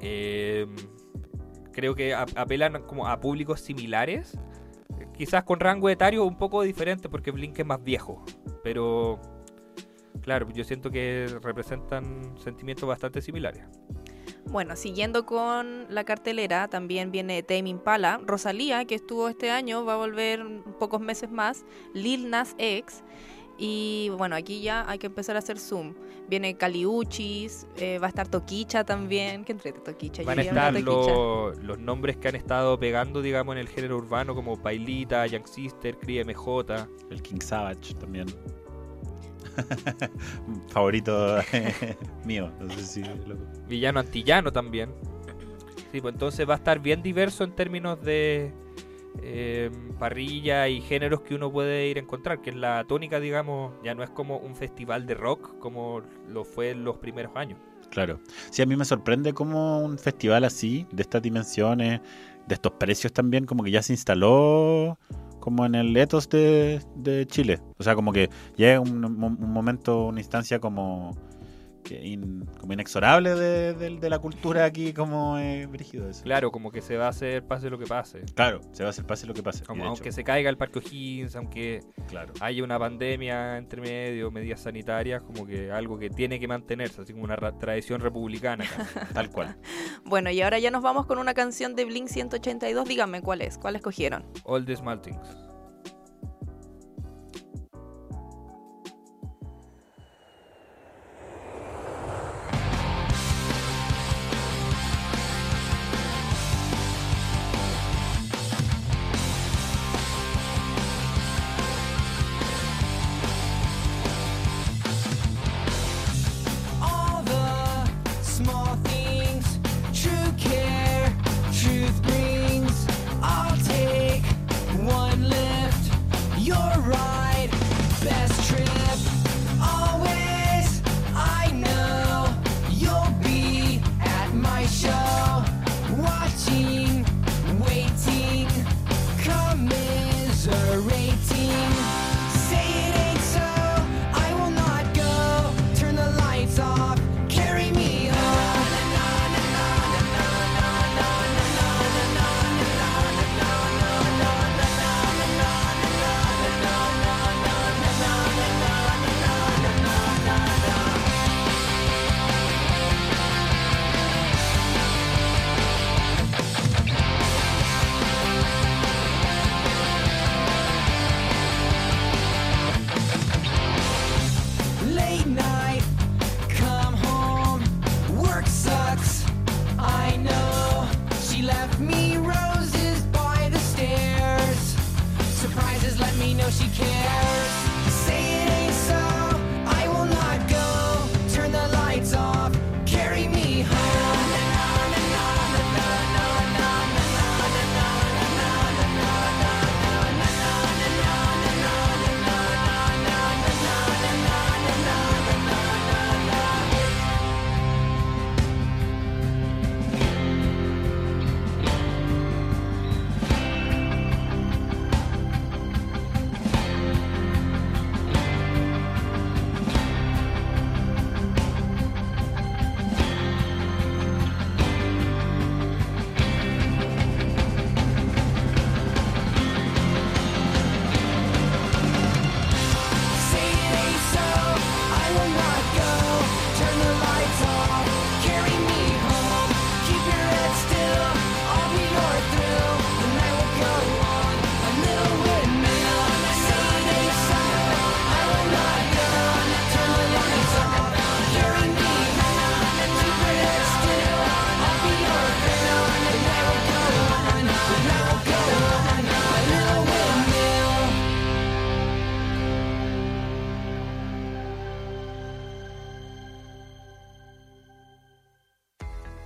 [0.00, 0.66] eh,
[1.72, 4.38] creo que ap- apelan como a públicos similares,
[5.12, 8.24] quizás con rango etario un poco diferente porque Blink es más viejo,
[8.64, 9.20] pero
[10.22, 13.64] claro, yo siento que representan sentimientos bastante similares.
[14.46, 19.94] Bueno, siguiendo con la cartelera, también viene Tame Impala, Rosalía, que estuvo este año, va
[19.94, 20.44] a volver
[20.78, 21.64] pocos meses más,
[21.94, 23.02] Lil Nas X,
[23.58, 25.94] y bueno, aquí ya hay que empezar a hacer zoom.
[26.28, 30.22] Viene Caliuchis, eh, va a estar Toquicha también, que entrete Toquicha.
[30.24, 34.34] Van a estar lo- los nombres que han estado pegando, digamos, en el género urbano,
[34.34, 36.88] como Pailita, Young Sister, Crie MJ.
[37.10, 38.26] El King Savage también.
[40.68, 41.38] Favorito
[42.24, 42.50] mío.
[42.60, 43.36] No sé si lo-
[43.68, 44.90] Villano Antillano también.
[45.92, 48.52] Sí, pues entonces va a estar bien diverso en términos de
[49.22, 53.74] eh, parrilla y géneros que uno puede ir a encontrar, que es la tónica, digamos,
[53.84, 57.58] ya no es como un festival de rock como lo fue en los primeros años.
[57.90, 58.20] Claro.
[58.50, 62.00] Sí, a mí me sorprende como un festival así, de estas dimensiones,
[62.46, 64.96] de estos precios también, como que ya se instaló
[65.42, 67.58] como en el ethos de, de Chile.
[67.76, 71.16] O sea, como que es un, un momento, una instancia como,
[71.90, 76.22] in- como inexorable de, de- de la cultura aquí, como eh, brígido eso.
[76.22, 78.22] Claro, como que se va a hacer pase lo que pase.
[78.34, 79.64] Claro, se va a hacer pase lo que pase.
[79.64, 82.32] Como, aunque hecho, se caiga el Parque O'Higgins, aunque Claro.
[82.40, 87.12] haya una pandemia entre medio, medidas sanitarias, como que algo que tiene que mantenerse, así
[87.12, 88.64] como una ra- tradición republicana.
[88.64, 88.92] casi.
[89.14, 89.56] Tal cual.
[90.04, 92.88] Bueno, y ahora ya nos vamos con una canción de Blink 182.
[92.88, 94.24] Díganme cuál es, cuál escogieron.
[94.44, 95.00] All the small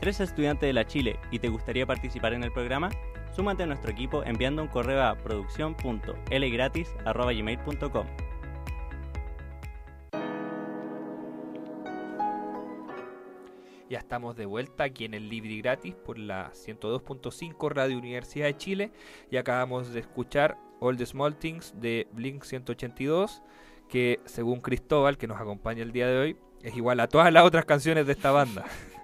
[0.06, 2.90] ¿Eres estudiante de la Chile y te gustaría participar en el programa?
[3.34, 8.06] Súmate a nuestro equipo enviando un correo a producción.lgratis.gmail.com
[13.90, 18.46] Ya estamos de vuelta aquí en el Libre y Gratis por la 102.5 Radio Universidad
[18.46, 18.92] de Chile
[19.28, 23.42] y acabamos de escuchar All the Small Things de Blink 182
[23.88, 27.42] que según Cristóbal que nos acompaña el día de hoy es igual a todas las
[27.42, 28.66] otras canciones de esta banda.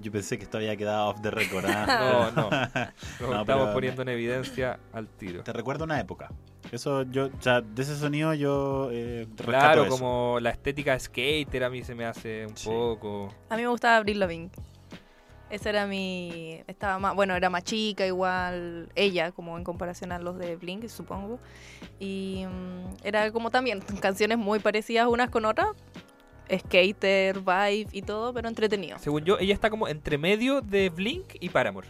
[0.00, 1.64] Yo pensé que esto había quedado off the record.
[1.68, 2.30] ¿ah?
[2.34, 2.50] No, no.
[2.50, 2.70] Nos
[3.20, 5.42] No, estamos pero- poniendo en evidencia al tiro.
[5.42, 6.30] Te recuerda una época.
[6.72, 9.90] Eso yo, o sea, de ese sonido yo eh, Claro, eso.
[9.90, 12.68] como la estética skater a mí se me hace un Sí.
[12.68, 13.32] poco.
[13.48, 14.50] A mí me gustaba Avril Lavigne.
[15.50, 16.60] Esa era mi...
[16.66, 17.14] Estaba más...
[17.14, 18.90] Bueno, era más chica igual.
[18.94, 21.38] Ella, como en comparación a los de Blink, supongo.
[21.98, 25.68] Y mm, era como también canciones muy parecidas unas con otras.
[26.56, 28.98] Skater, vibe y todo, pero entretenido.
[28.98, 31.88] Según yo, ella está como entre medio de Blink y Paramore.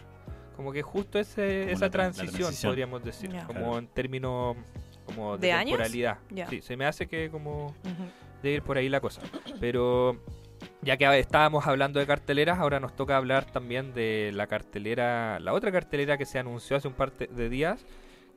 [0.55, 3.29] Como que justo ese, Como esa la tra- la transición, podríamos decir.
[3.47, 3.77] Como Claro.
[3.79, 4.57] en términos
[5.05, 5.71] como de, ¿De años?
[5.77, 6.17] temporalidad.
[6.49, 8.05] Sí, se me hace que como Ujú.
[8.43, 9.21] de ir por ahí la cosa.
[9.59, 10.21] Pero
[10.81, 15.53] ya que estábamos hablando de carteleras, ahora nos toca hablar también de la cartelera, la
[15.53, 17.85] otra cartelera que se anunció hace un par de días,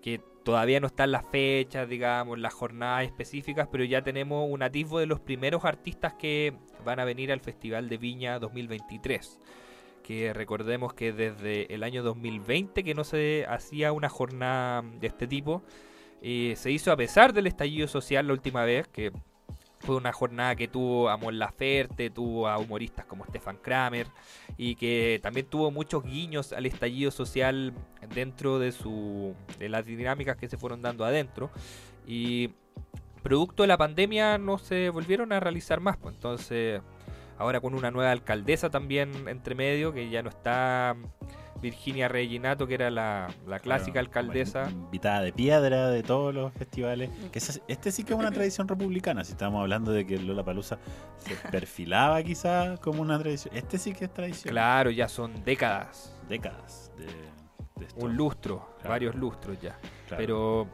[0.01, 4.99] que todavía no están las fechas, digamos, las jornadas específicas, pero ya tenemos un atisbo
[4.99, 9.41] de los primeros artistas que van a venir al Festival de Viña 2023.
[10.03, 15.27] Que recordemos que desde el año 2020 que no se hacía una jornada de este
[15.27, 15.63] tipo,
[16.23, 19.13] eh, se hizo a pesar del estallido social la última vez, que
[19.83, 24.07] fue una jornada que tuvo a Mon Laferte, tuvo a humoristas como Stefan Kramer
[24.57, 27.75] y que también tuvo muchos guiños al estallido social
[28.15, 31.51] dentro de su de las dinámicas que se fueron dando adentro.
[32.07, 32.51] Y
[33.23, 36.15] producto de la pandemia no se volvieron a realizar más, pues.
[36.15, 36.81] Entonces
[37.39, 40.97] ahora con una nueva alcaldesa también entre medio que ya no está
[41.63, 44.69] Virginia Reginato que era la, la clásica alcaldesa.
[44.71, 47.09] Invitada de piedra de todos los festivales.
[47.31, 49.25] Que esa- este sí que es una tradición republicana.
[49.25, 50.79] Si estamos hablando de que Lola Palusa
[51.19, 53.57] se perfilaba quizás como una tradición.
[53.57, 54.53] Este sí que es tradición.
[54.53, 58.05] Claro, ya son décadas, Décadas de, de esto.
[58.05, 58.89] un lustro, Claro.
[58.91, 59.79] varios lustros ya.
[60.09, 60.21] Claro.
[60.21, 60.67] Pero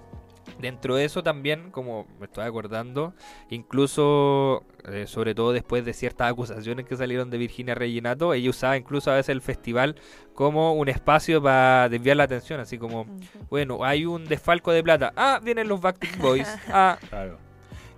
[0.59, 3.15] dentro de eso también, como me estoy acordando,
[3.51, 8.77] incluso, eh, sobre todo después de ciertas acusaciones que salieron de Virginia Reginato, ella usaba
[8.77, 9.97] incluso a veces el festival
[10.35, 13.07] como un espacio para desviar la atención, así como,
[13.51, 17.39] bueno, hay un desfalco de plata, ah, vienen los Backstreet Boys, ah, Claro.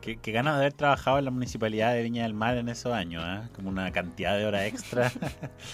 [0.01, 2.93] Qué, qué ganas de haber trabajado en la municipalidad de Viña del Mar en esos
[2.95, 3.49] años, ¿eh?
[3.55, 5.13] Como una cantidad de horas extra,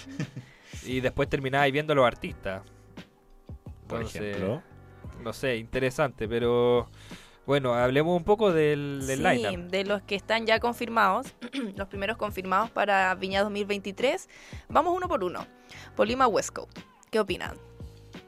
[0.85, 2.61] y después terminaba ahí viendo a los artistas.
[3.87, 4.61] por Entonces, ejemplo.
[5.23, 6.89] No sé, interesante, pero
[7.45, 11.33] bueno, hablemos un poco del, del Sí, de los que están ya confirmados,
[11.75, 14.27] los primeros confirmados para Viña 2023,
[14.69, 15.45] vamos uno por uno.
[15.95, 16.77] Polima Westcoast,
[17.09, 17.57] ¿qué opinan?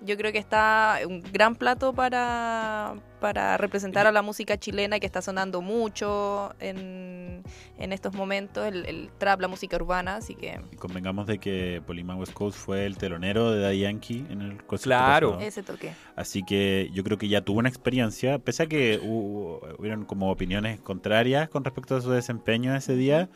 [0.02, 5.06] Yo creo que está un gran plato para, para representar a la música chilena que
[5.06, 7.44] está sonando mucho en,
[7.78, 11.82] en estos momentos, el, el trap, la música urbana, así que Y convengamos de que
[11.86, 15.30] Polima West Coast fue el telonero de Daddy Yankee en el concierto Claro.
[15.32, 15.48] pasado.
[15.48, 15.92] ese toque.
[16.16, 20.32] Así que yo creo que ya tuvo una experiencia, pese a que hubo, hubieron como
[20.32, 23.28] opiniones contrarias con respecto a su desempeño ese día.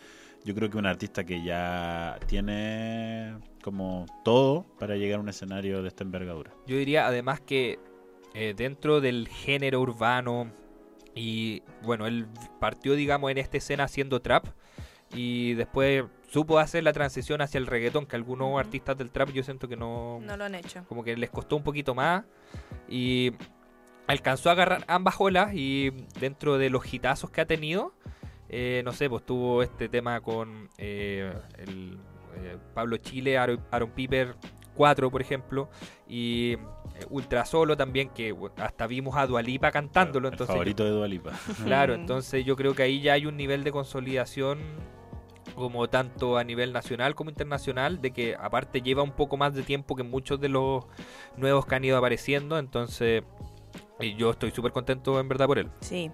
[0.46, 3.34] Yo creo que un artista que ya tiene
[3.64, 6.52] como todo para llegar a un escenario de esta envergadura.
[6.68, 7.80] Yo diría además que
[8.36, 10.52] eh, dentro del género urbano
[11.16, 12.28] y bueno, él
[12.60, 14.46] partió digamos en esta escena haciendo trap
[15.16, 19.44] y después supo hacer la transición hacia el reggaetón que algunos artistas del trap yo
[19.44, 20.84] siento que no, No lo han hecho.
[20.90, 22.24] como que les costó un poquito más
[22.90, 23.32] y
[24.08, 27.94] alcanzó a agarrar ambas olas y dentro de los hitazos que ha tenido,
[28.50, 31.98] eh, no sé, pues tuvo este tema con eh, el
[32.38, 34.36] eh, Pablo Chile, Aaron, Aaron Piper
[34.76, 35.70] 4, por ejemplo,
[36.08, 36.58] y eh,
[37.10, 41.32] Ultra Solo también, que hasta vimos a Dualipa cantándolo, el entonces favorito de Dualipa.
[41.64, 44.60] Claro, entonces yo creo que ahí ya hay un nivel de consolidación
[45.56, 49.62] como tanto a nivel nacional como internacional, de que aparte lleva un poco más de
[49.64, 50.86] tiempo que muchos de los
[51.38, 53.24] nuevos que han ido apareciendo, entonces
[54.00, 55.70] y yo estoy súper contento en verdad por él.
[55.82, 56.12] Sí.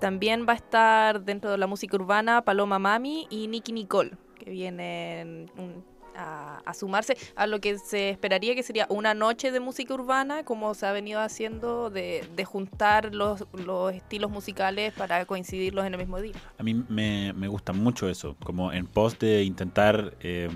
[0.00, 4.50] También va a estar dentro de la música urbana Paloma Mami y Nicky Nicole, que
[4.50, 5.84] vienen un-
[6.14, 10.42] a, a sumarse a lo que se esperaría que sería una noche de música urbana,
[10.44, 15.94] como se ha venido haciendo, de, de juntar los, los estilos musicales para coincidirlos en
[15.94, 16.34] el mismo día.
[16.58, 20.50] A mí me, me gusta mucho eso, como en pos de intentar eh,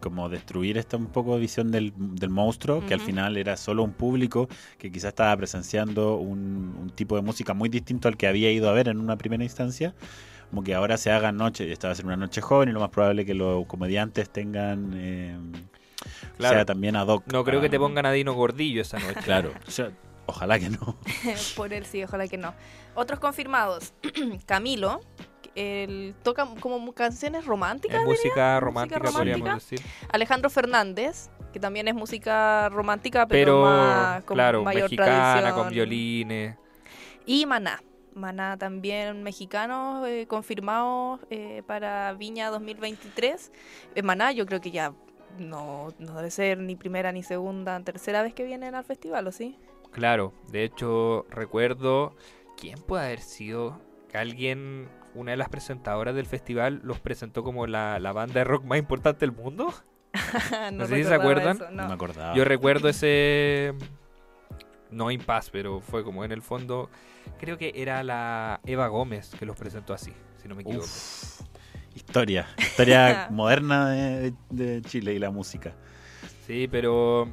[0.00, 3.92] como destruir esta un poco visión del, del monstruo, que al final era solo un
[3.92, 8.50] público que quizás estaba presenciando un, un tipo de música muy distinto al que había
[8.52, 9.92] ido a ver en una primera instancia.
[10.52, 12.80] Como que ahora se hagan noche, esta va a ser una noche joven y lo
[12.80, 15.34] más probable que los comediantes tengan, eh,
[16.36, 16.56] Claro.
[16.56, 17.24] sea también ad hoc.
[17.32, 19.14] No creo que te a- pongan a Dino Gordillo esa noche.
[19.24, 19.90] Claro, o sea,
[20.26, 20.98] ojalá que no.
[21.56, 22.52] Por él sí, ojalá que no.
[22.94, 23.94] Otros confirmados.
[24.46, 25.00] Camilo,
[25.54, 27.96] él toca como canciones románticas.
[27.96, 28.14] Es diría.
[28.22, 29.18] música romántica, romántica.
[29.38, 29.80] podríamos decir.
[30.12, 35.54] Alejandro Fernández, que también es música romántica, pero, Pero, más, con claro, mayor mexicana, tradición.
[35.54, 36.56] con violines.
[37.24, 37.80] Y Maná.
[38.14, 43.52] Maná también mexicano, eh, confirmado eh, para Viña 2023.
[43.94, 44.92] Eh, Maná yo creo que ya
[45.38, 49.32] no, no debe ser ni primera, ni segunda, tercera vez que vienen al festival, ¿o
[49.32, 49.58] sí?
[49.92, 52.14] Claro, de hecho recuerdo
[52.56, 57.66] quién puede haber sido que alguien, una de las presentadoras del festival, los presentó como
[57.66, 59.72] la, la banda de rock más importante del mundo.
[60.72, 61.56] No sé si se acuerdan.
[61.56, 61.88] eso, No, no.
[61.88, 62.34] me acordaba.
[62.34, 63.72] Yo recuerdo ese,
[64.92, 66.90] no impasse, pero fue como en el fondo,
[67.38, 70.84] creo que era la Eva Gómez que los presentó así, si no me equivoco.
[70.84, 71.40] Uf,
[71.94, 75.74] historia, historia moderna de, de Chile y la música.
[76.46, 77.28] Sí, pero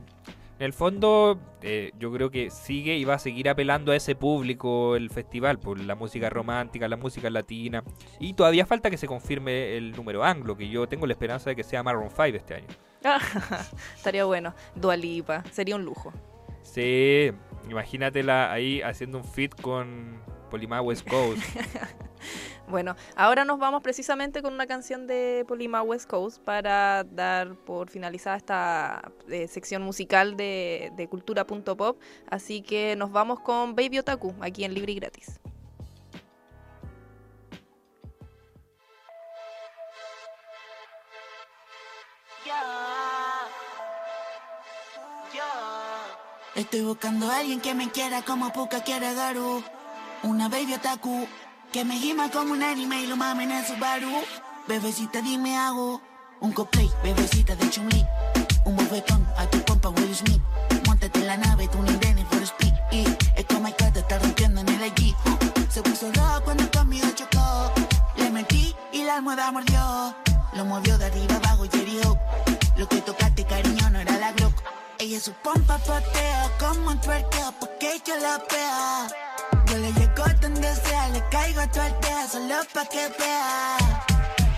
[0.60, 4.14] en el fondo eh, yo creo que sigue y va a seguir apelando a ese
[4.14, 7.82] público el festival, por la música romántica, la música latina.
[8.20, 11.56] Y todavía falta que se confirme el número anglo, que yo tengo la esperanza de
[11.56, 12.68] que sea Maroon 5 este año.
[13.96, 14.54] Estaría bueno.
[14.76, 16.12] Dualipa, sería un lujo.
[16.74, 17.32] Sí,
[17.70, 21.42] imagínatela ahí haciendo un fit con Polima West Coast.
[22.68, 27.90] Bueno, ahora nos vamos precisamente con una canción de Polima West Coast para dar por
[27.90, 32.00] finalizada esta eh, sección musical de, de cultura.pop.
[32.30, 35.40] Así que nos vamos con Baby Otaku, aquí en Libre y Gratis.
[46.56, 49.64] Estoy buscando a alguien que me quiera como Puka quiere a Garu.
[50.24, 51.28] Una baby otaku
[51.72, 54.10] que me gima como un anime y lo mame en el Subaru.
[54.68, 56.02] Bebecita, dime hago
[56.42, 58.06] un cosplay, bebecita de Chun-Li.
[58.66, 60.42] Un bofetón a tu compa Will Smith.
[60.88, 62.74] Montate en la nave, tú ni Dennis for Speed.
[62.92, 63.04] Y
[63.36, 65.16] es como el que te está rompiendo en el allí.
[65.70, 67.72] Se puso rojo cuando conmigo chocó.
[68.18, 70.16] Le metí y la almohada mordió.
[70.54, 72.18] Lo movió de arriba abajo y herió.
[72.76, 74.49] Lo que tocaste, cariño, no era la Glock.
[75.02, 79.08] Ella su pompa patea como un twerkeo porque yo la vea.
[79.68, 81.80] Yo le llego donde sea, le caigo a tu
[82.30, 83.78] solo pa' que vea.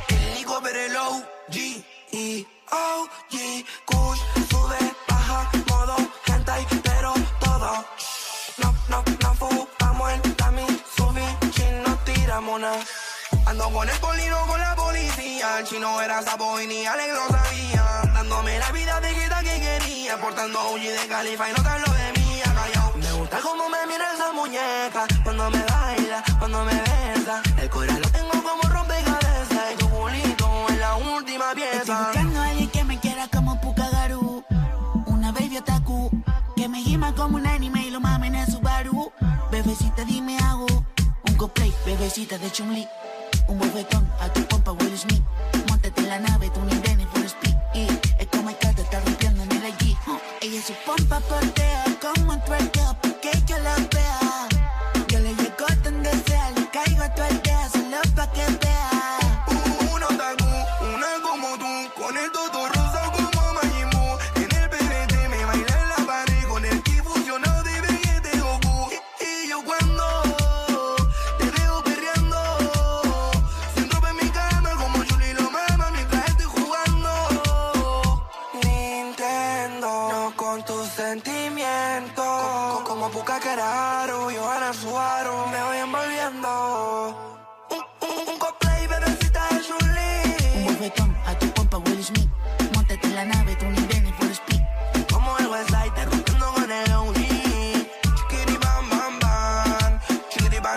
[0.07, 1.55] El higo pero el OG
[2.11, 3.35] y OG
[3.85, 4.19] Kush
[4.49, 7.85] sube, baja, modo hentai, pero todo
[8.57, 10.65] No, no, no fumamos el tami,
[10.97, 12.83] subí, chin, no tiramos nada
[13.45, 14.70] Ando con el polino, con la
[15.61, 17.85] El chino era sapo y ni Alex lo sabía.
[18.15, 21.91] Dándome la vida de que que quería Portando OG de Califa y no tan lo
[21.93, 26.73] de mía Callao, me gusta como me mira esa muñeca Cuando me baila, cuando me
[26.73, 27.43] besa.
[27.61, 32.39] El corazón lo tengo como rompecabezas Y tu culito es la última Estoy pieza buscando
[32.39, 34.43] a alguien que me quiera como Pukagaru.
[35.05, 36.09] Una baby otaku
[36.55, 39.11] que me gima como un anime y lo mame en el Subaru.
[39.51, 40.80] Bebecita, dime hago
[41.41, 42.87] un cosplay, bebecita de Chun-Li.
[43.47, 45.23] Un bofetón a tu compa Will Smith.
[45.69, 47.55] Montate en la nave, tú ni Dennis for Speed.
[47.73, 47.87] Y
[48.19, 49.97] es como el te está rompiendo en el allí.
[50.41, 52.80] Ella su pompa portea como un twerkeo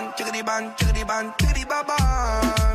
[0.05, 2.74] bang, chickity bang, chickity bang, chickity ba bang.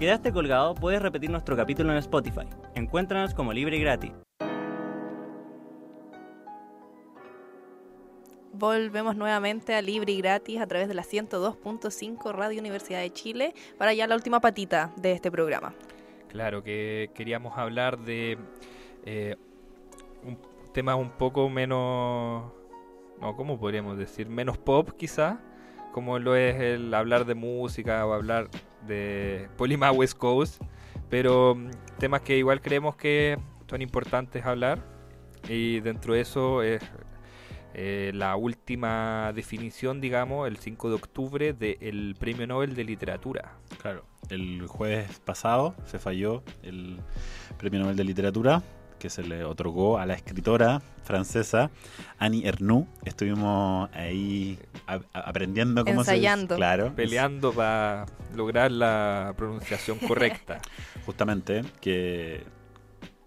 [0.00, 2.48] Quedaste colgado, puedes repetir nuestro capítulo en Spotify.
[2.74, 4.12] Encuéntranos como libre y gratis.
[8.54, 13.54] Volvemos nuevamente a Libre y Gratis a través de la 102.5 Radio Universidad de Chile
[13.76, 15.74] para ya la última patita de este programa.
[16.28, 18.38] Claro, que queríamos hablar de
[19.04, 19.36] eh,
[20.24, 20.38] un,
[20.72, 22.50] temas un poco menos,
[23.20, 24.30] no, ¿cómo podríamos decir?
[24.30, 25.40] Menos pop quizá,
[25.92, 28.48] como lo es el hablar de música o hablar
[28.86, 30.62] de Polima West Coast,
[31.08, 34.82] pero mm, temas que igual creemos que son importantes hablar
[35.48, 36.82] y dentro de eso es
[37.72, 43.52] eh, la última definición, digamos, el 5 de octubre del Premio Nobel de Literatura.
[43.80, 46.98] Claro, el jueves pasado se falló el
[47.58, 48.62] Premio Nobel de Literatura
[49.00, 51.70] que se le otorgó a la escritora francesa
[52.20, 52.86] Annie Ernaux.
[53.04, 56.54] Estuvimos ahí a- a- aprendiendo cómo Ensayando.
[56.54, 60.60] se claro, Peleando para lograr la pronunciación correcta.
[61.06, 62.44] justamente que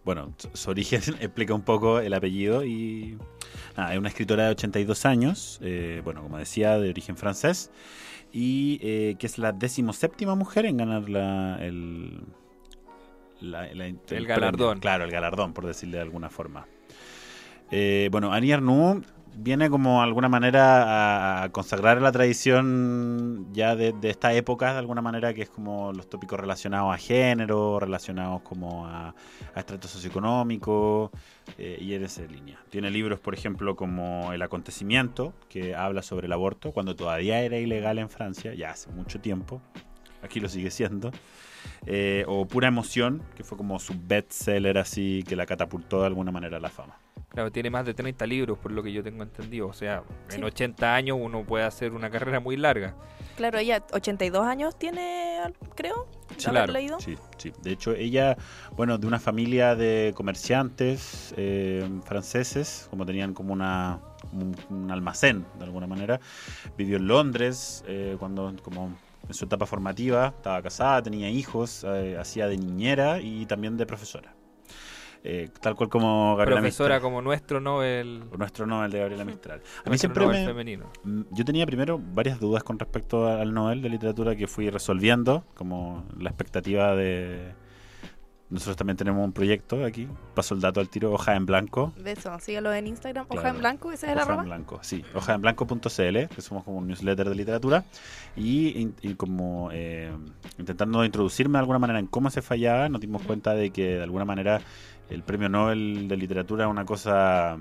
[0.06, 3.18] bueno, su- su origen explica un poco el apellido y
[3.76, 7.72] nada, es una escritora de 82 años, eh, bueno, como decía, de origen francés
[8.32, 12.22] y eh, que es la decimoséptima mujer en ganar la, el,
[13.44, 14.80] la- la- el galardón.
[14.80, 16.66] Claro, el galardón, por decirle de alguna forma.
[17.72, 23.91] Eh, bueno, Annie Ernaux viene como de alguna manera a, consagrar la tradición ya de,
[23.94, 28.41] de esta época, de alguna manera, que es como los tópicos relacionados a género, relacionados
[28.44, 29.16] como a,
[29.56, 31.12] a estrato socioeconómico,
[31.58, 32.60] eh, y en esa línea.
[32.70, 37.58] Tiene libros, por ejemplo, como El acontecimiento, que habla sobre el aborto, cuando todavía era
[37.58, 39.62] ilegal en Francia, ya hace mucho tiempo,
[40.22, 41.12] aquí lo sigue siendo.
[41.86, 46.32] Eh, o Pura Emoción, que fue como su bestseller así, que la catapultó de alguna
[46.32, 46.97] manera a la fama.
[47.30, 49.68] Claro, tiene más de 30 libros, por lo que yo tengo entendido.
[49.68, 50.38] O sea, Sí.
[50.38, 52.95] en 80 años uno puede hacer una carrera muy larga.
[53.36, 55.39] Claro, ella 82 años tiene,
[55.76, 56.99] creo, de Sí, haber claro, leído.
[56.99, 57.51] Sí, sí.
[57.64, 58.38] De hecho, ella,
[58.78, 63.99] bueno, de una familia de comerciantes eh, franceses, como tenían como una
[64.32, 66.20] un, un almacén, de alguna manera,
[66.78, 68.93] vivió en Londres eh, cuando, como
[69.28, 73.86] en su etapa formativa, estaba casada, tenía hijos, eh, hacía de niñera y también de
[73.86, 74.36] profesora.
[75.26, 77.02] Eh, tal cual como Gabriela Profesora Mistral.
[77.02, 78.26] como nuestro Nobel.
[78.38, 79.62] Nuestro Nobel de Gabriela Mistral.
[79.86, 80.92] A mí siempre Nobel me, femenino.
[81.32, 86.06] Yo tenía primero varias dudas con respecto al Nobel de literatura que fui resolviendo, como
[86.20, 87.54] la expectativa de...
[88.54, 91.91] Nosotros también tenemos un proyecto aquí, paso el dato al tiro, hoja en blanco.
[91.97, 93.26] De eso, síguelo en Instagram.
[93.28, 93.56] Hoja Claro.
[93.56, 94.43] en blanco, ese es el Hoja arroba.
[94.43, 97.84] en blanco, sí, hojaenblanco.cl, que somos como un newsletter de literatura,
[98.36, 98.86] y
[99.16, 100.12] como eh,
[100.60, 104.04] intentando introducirme de alguna manera en cómo se fallaba, nos dimos cuenta de que de
[104.04, 104.62] alguna manera
[105.10, 107.58] el premio Nobel de literatura es una cosa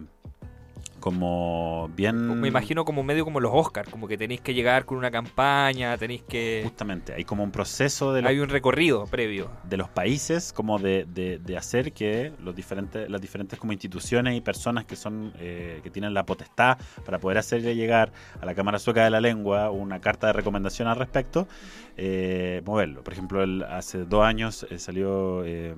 [1.03, 2.40] como bien...
[2.40, 5.98] Me imagino como medio como los Oscars, como que tenéis que llegar con una campaña,
[5.98, 6.62] tenéis que...
[6.64, 9.50] Justamente, hay como un proceso de los Hay un recorrido previo.
[9.68, 14.36] de los países como de, de- de hacer que los diferentes las diferentes como instituciones
[14.36, 18.55] y personas que son eh, que tienen la potestad para poder hacerle llegar a la
[18.55, 21.48] Cámara Sueca de la Lengua una carta de recomendación al respecto
[21.96, 25.74] eh, moverlo por ejemplo el- hace dos años eh, salió eh,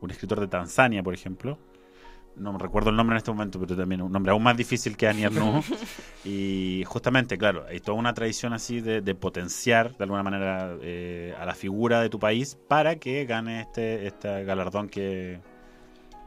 [0.00, 1.58] un escritor de Tanzania por ejemplo
[2.36, 4.96] no me recuerdo el nombre en este momento, pero también un nombre aún más difícil
[4.96, 5.66] que Annie Ernaux.
[6.24, 11.34] y justamente, claro, hay toda una tradición así de, de potenciar de alguna manera eh,
[11.38, 15.40] a la figura de tu país para que gane este, este galardón que...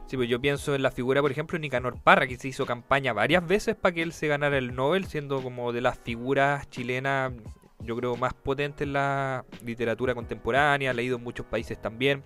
[0.06, 2.66] Sí, pues yo pienso en la figura, por ejemplo, de Nicanor Parra, que se hizo
[2.66, 6.68] campaña varias veces para que él se ganara el Nobel, siendo como de las figuras
[6.68, 7.32] chilenas,
[7.78, 12.24] yo creo, más potentes en la literatura contemporánea, leído en muchos países también,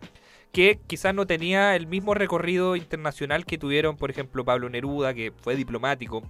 [0.55, 5.33] que quizás no tenía el mismo recorrido internacional que tuvieron, por ejemplo, Pablo Neruda, que
[5.37, 6.23] fue diplomático,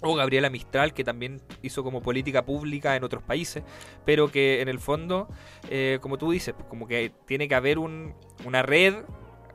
[0.00, 3.64] o Gabriela Mistral, que también hizo como política pública en otros países,
[4.04, 5.28] pero que en el fondo,
[5.70, 8.14] eh, como tú dices, pues, como que tiene que haber un-
[8.44, 8.94] una red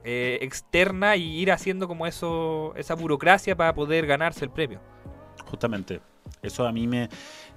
[0.04, 4.80] eh, externa y ir haciendo como eso esa burocracia para poder ganarse el premio.
[5.46, 6.00] Justamente.
[6.42, 7.10] Eso a mí me...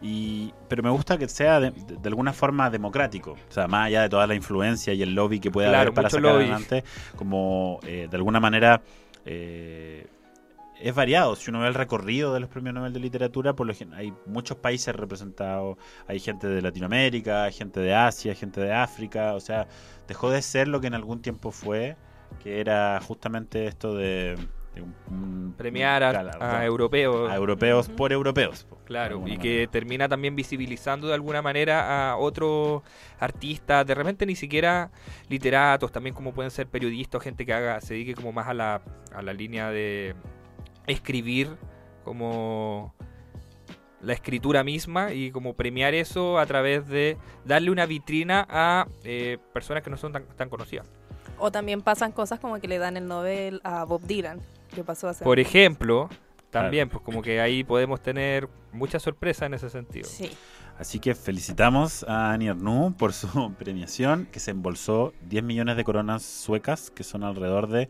[0.02, 1.72] Y, pero me gusta que sea de,
[2.04, 3.32] alguna forma democrático.
[3.32, 5.94] O sea, más allá de toda la influencia y el lobby que puede Claro, haber
[5.94, 6.42] para sacar lobby.
[6.44, 6.84] adelante,
[7.16, 8.82] como eh, de alguna manera...
[9.24, 10.06] eh,
[10.82, 11.36] es variado.
[11.36, 14.56] Si uno ve el recorrido de los premios Nobel de Literatura, por lo hay muchos
[14.56, 15.78] países representados.
[16.08, 19.34] Hay gente de Latinoamérica, hay gente de Asia, gente de África.
[19.34, 19.68] O sea,
[20.08, 21.96] dejó de ser lo que en algún tiempo fue,
[22.42, 24.36] que era justamente esto de
[24.80, 27.30] un, un- Premiar un a, europeos.
[27.30, 28.66] a europeos por europeos.
[28.84, 32.82] Claro, y que termina también visibilizando de alguna manera a otros
[33.18, 34.90] artistas, de repente ni siquiera
[35.28, 38.82] literatos, también como pueden ser periodistas, gente que haga, se dedique como más a la,
[39.14, 40.14] a la línea de
[40.86, 41.56] escribir,
[42.04, 42.94] como
[44.00, 49.38] la escritura misma y como premiar eso a través de darle una vitrina a eh,
[49.52, 50.90] personas que no son tan, tan conocidas.
[51.38, 54.40] O también pasan cosas como que le dan el Nobel a Bob Dylan,
[54.74, 56.08] que pasó hace Por ejemplo,
[56.50, 60.08] también, pues como que ahí podemos tener mucha sorpresa en ese sentido.
[60.08, 60.30] Sí.
[60.78, 65.84] Así que felicitamos a Annie Ernaux por su premiación, que se embolsó 10 millones de
[65.84, 67.88] coronas suecas, que son alrededor de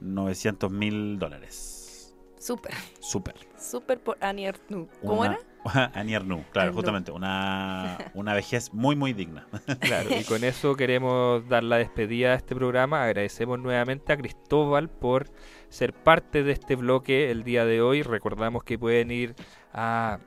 [0.00, 2.14] 900 mil dólares.
[2.38, 2.72] Súper.
[3.00, 3.34] Súper.
[3.58, 4.88] Súper por Anier Nu.
[5.04, 5.90] ¿Cómo Una- era?
[5.94, 7.10] Anier Nu, claro, justamente.
[7.10, 9.46] Una, una vejez muy, muy digna.
[9.80, 13.02] Claro, y con eso queremos dar la despedida a este programa.
[13.02, 15.26] Agradecemos nuevamente a Cristóbal por
[15.68, 18.02] ser parte de este bloque el día de hoy.
[18.02, 19.34] Recordamos que pueden ir
[19.72, 20.18] a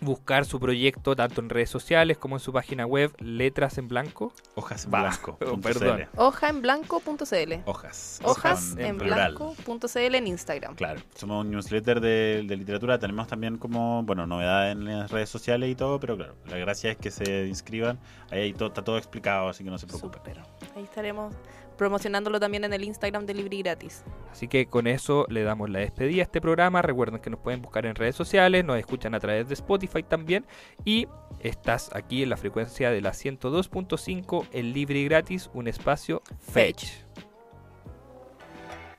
[0.00, 4.32] buscar su proyecto tanto en redes sociales como en su página web Letras en Blanco.
[4.56, 5.38] Hojas en blanco.
[5.46, 5.98] oh, perdón.
[6.12, 6.18] CL.
[6.20, 7.52] Hojaenblanco.cl.
[7.64, 8.20] Hojas.
[8.24, 9.34] Hojas Con- en plural.
[9.36, 10.74] blanco.cl en Instagram.
[10.74, 12.98] Claro, somos un newsletter de, de literatura.
[12.98, 16.90] Tenemos también como, bueno, novedades en las redes sociales y todo, pero claro, la gracia
[16.90, 17.98] es que se inscriban.
[18.32, 20.38] Ahí hay to- está todo explicado, así que no se preocupen.
[20.74, 21.32] Ahí estaremos
[21.76, 24.04] promocionándolo también en el Instagram de Libri Gratis.
[24.30, 26.82] Así que con eso le damos la despedida a este programa.
[26.82, 30.46] Recuerden que nos pueden buscar en redes sociales, nos escuchan a través de Spotify también.
[30.84, 31.08] Y
[31.40, 37.04] estás aquí en la frecuencia de la 102.5 en libre y gratis, un espacio Fetch.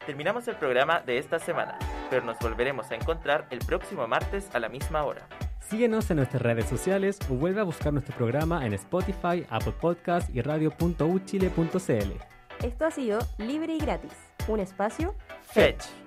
[0.06, 1.80] Terminamos el programa de esta semana,
[2.12, 5.28] pero nos volveremos a encontrar el próximo martes a la misma hora.
[5.60, 10.30] Síguenos en nuestras redes sociales o vuelve a buscar nuestro programa en Spotify, Apple Podcast
[10.36, 12.35] y radio.uchile.cl.
[12.64, 14.14] Esto ha sido Libre y Gratis,
[14.48, 16.05] un espacio Fetch.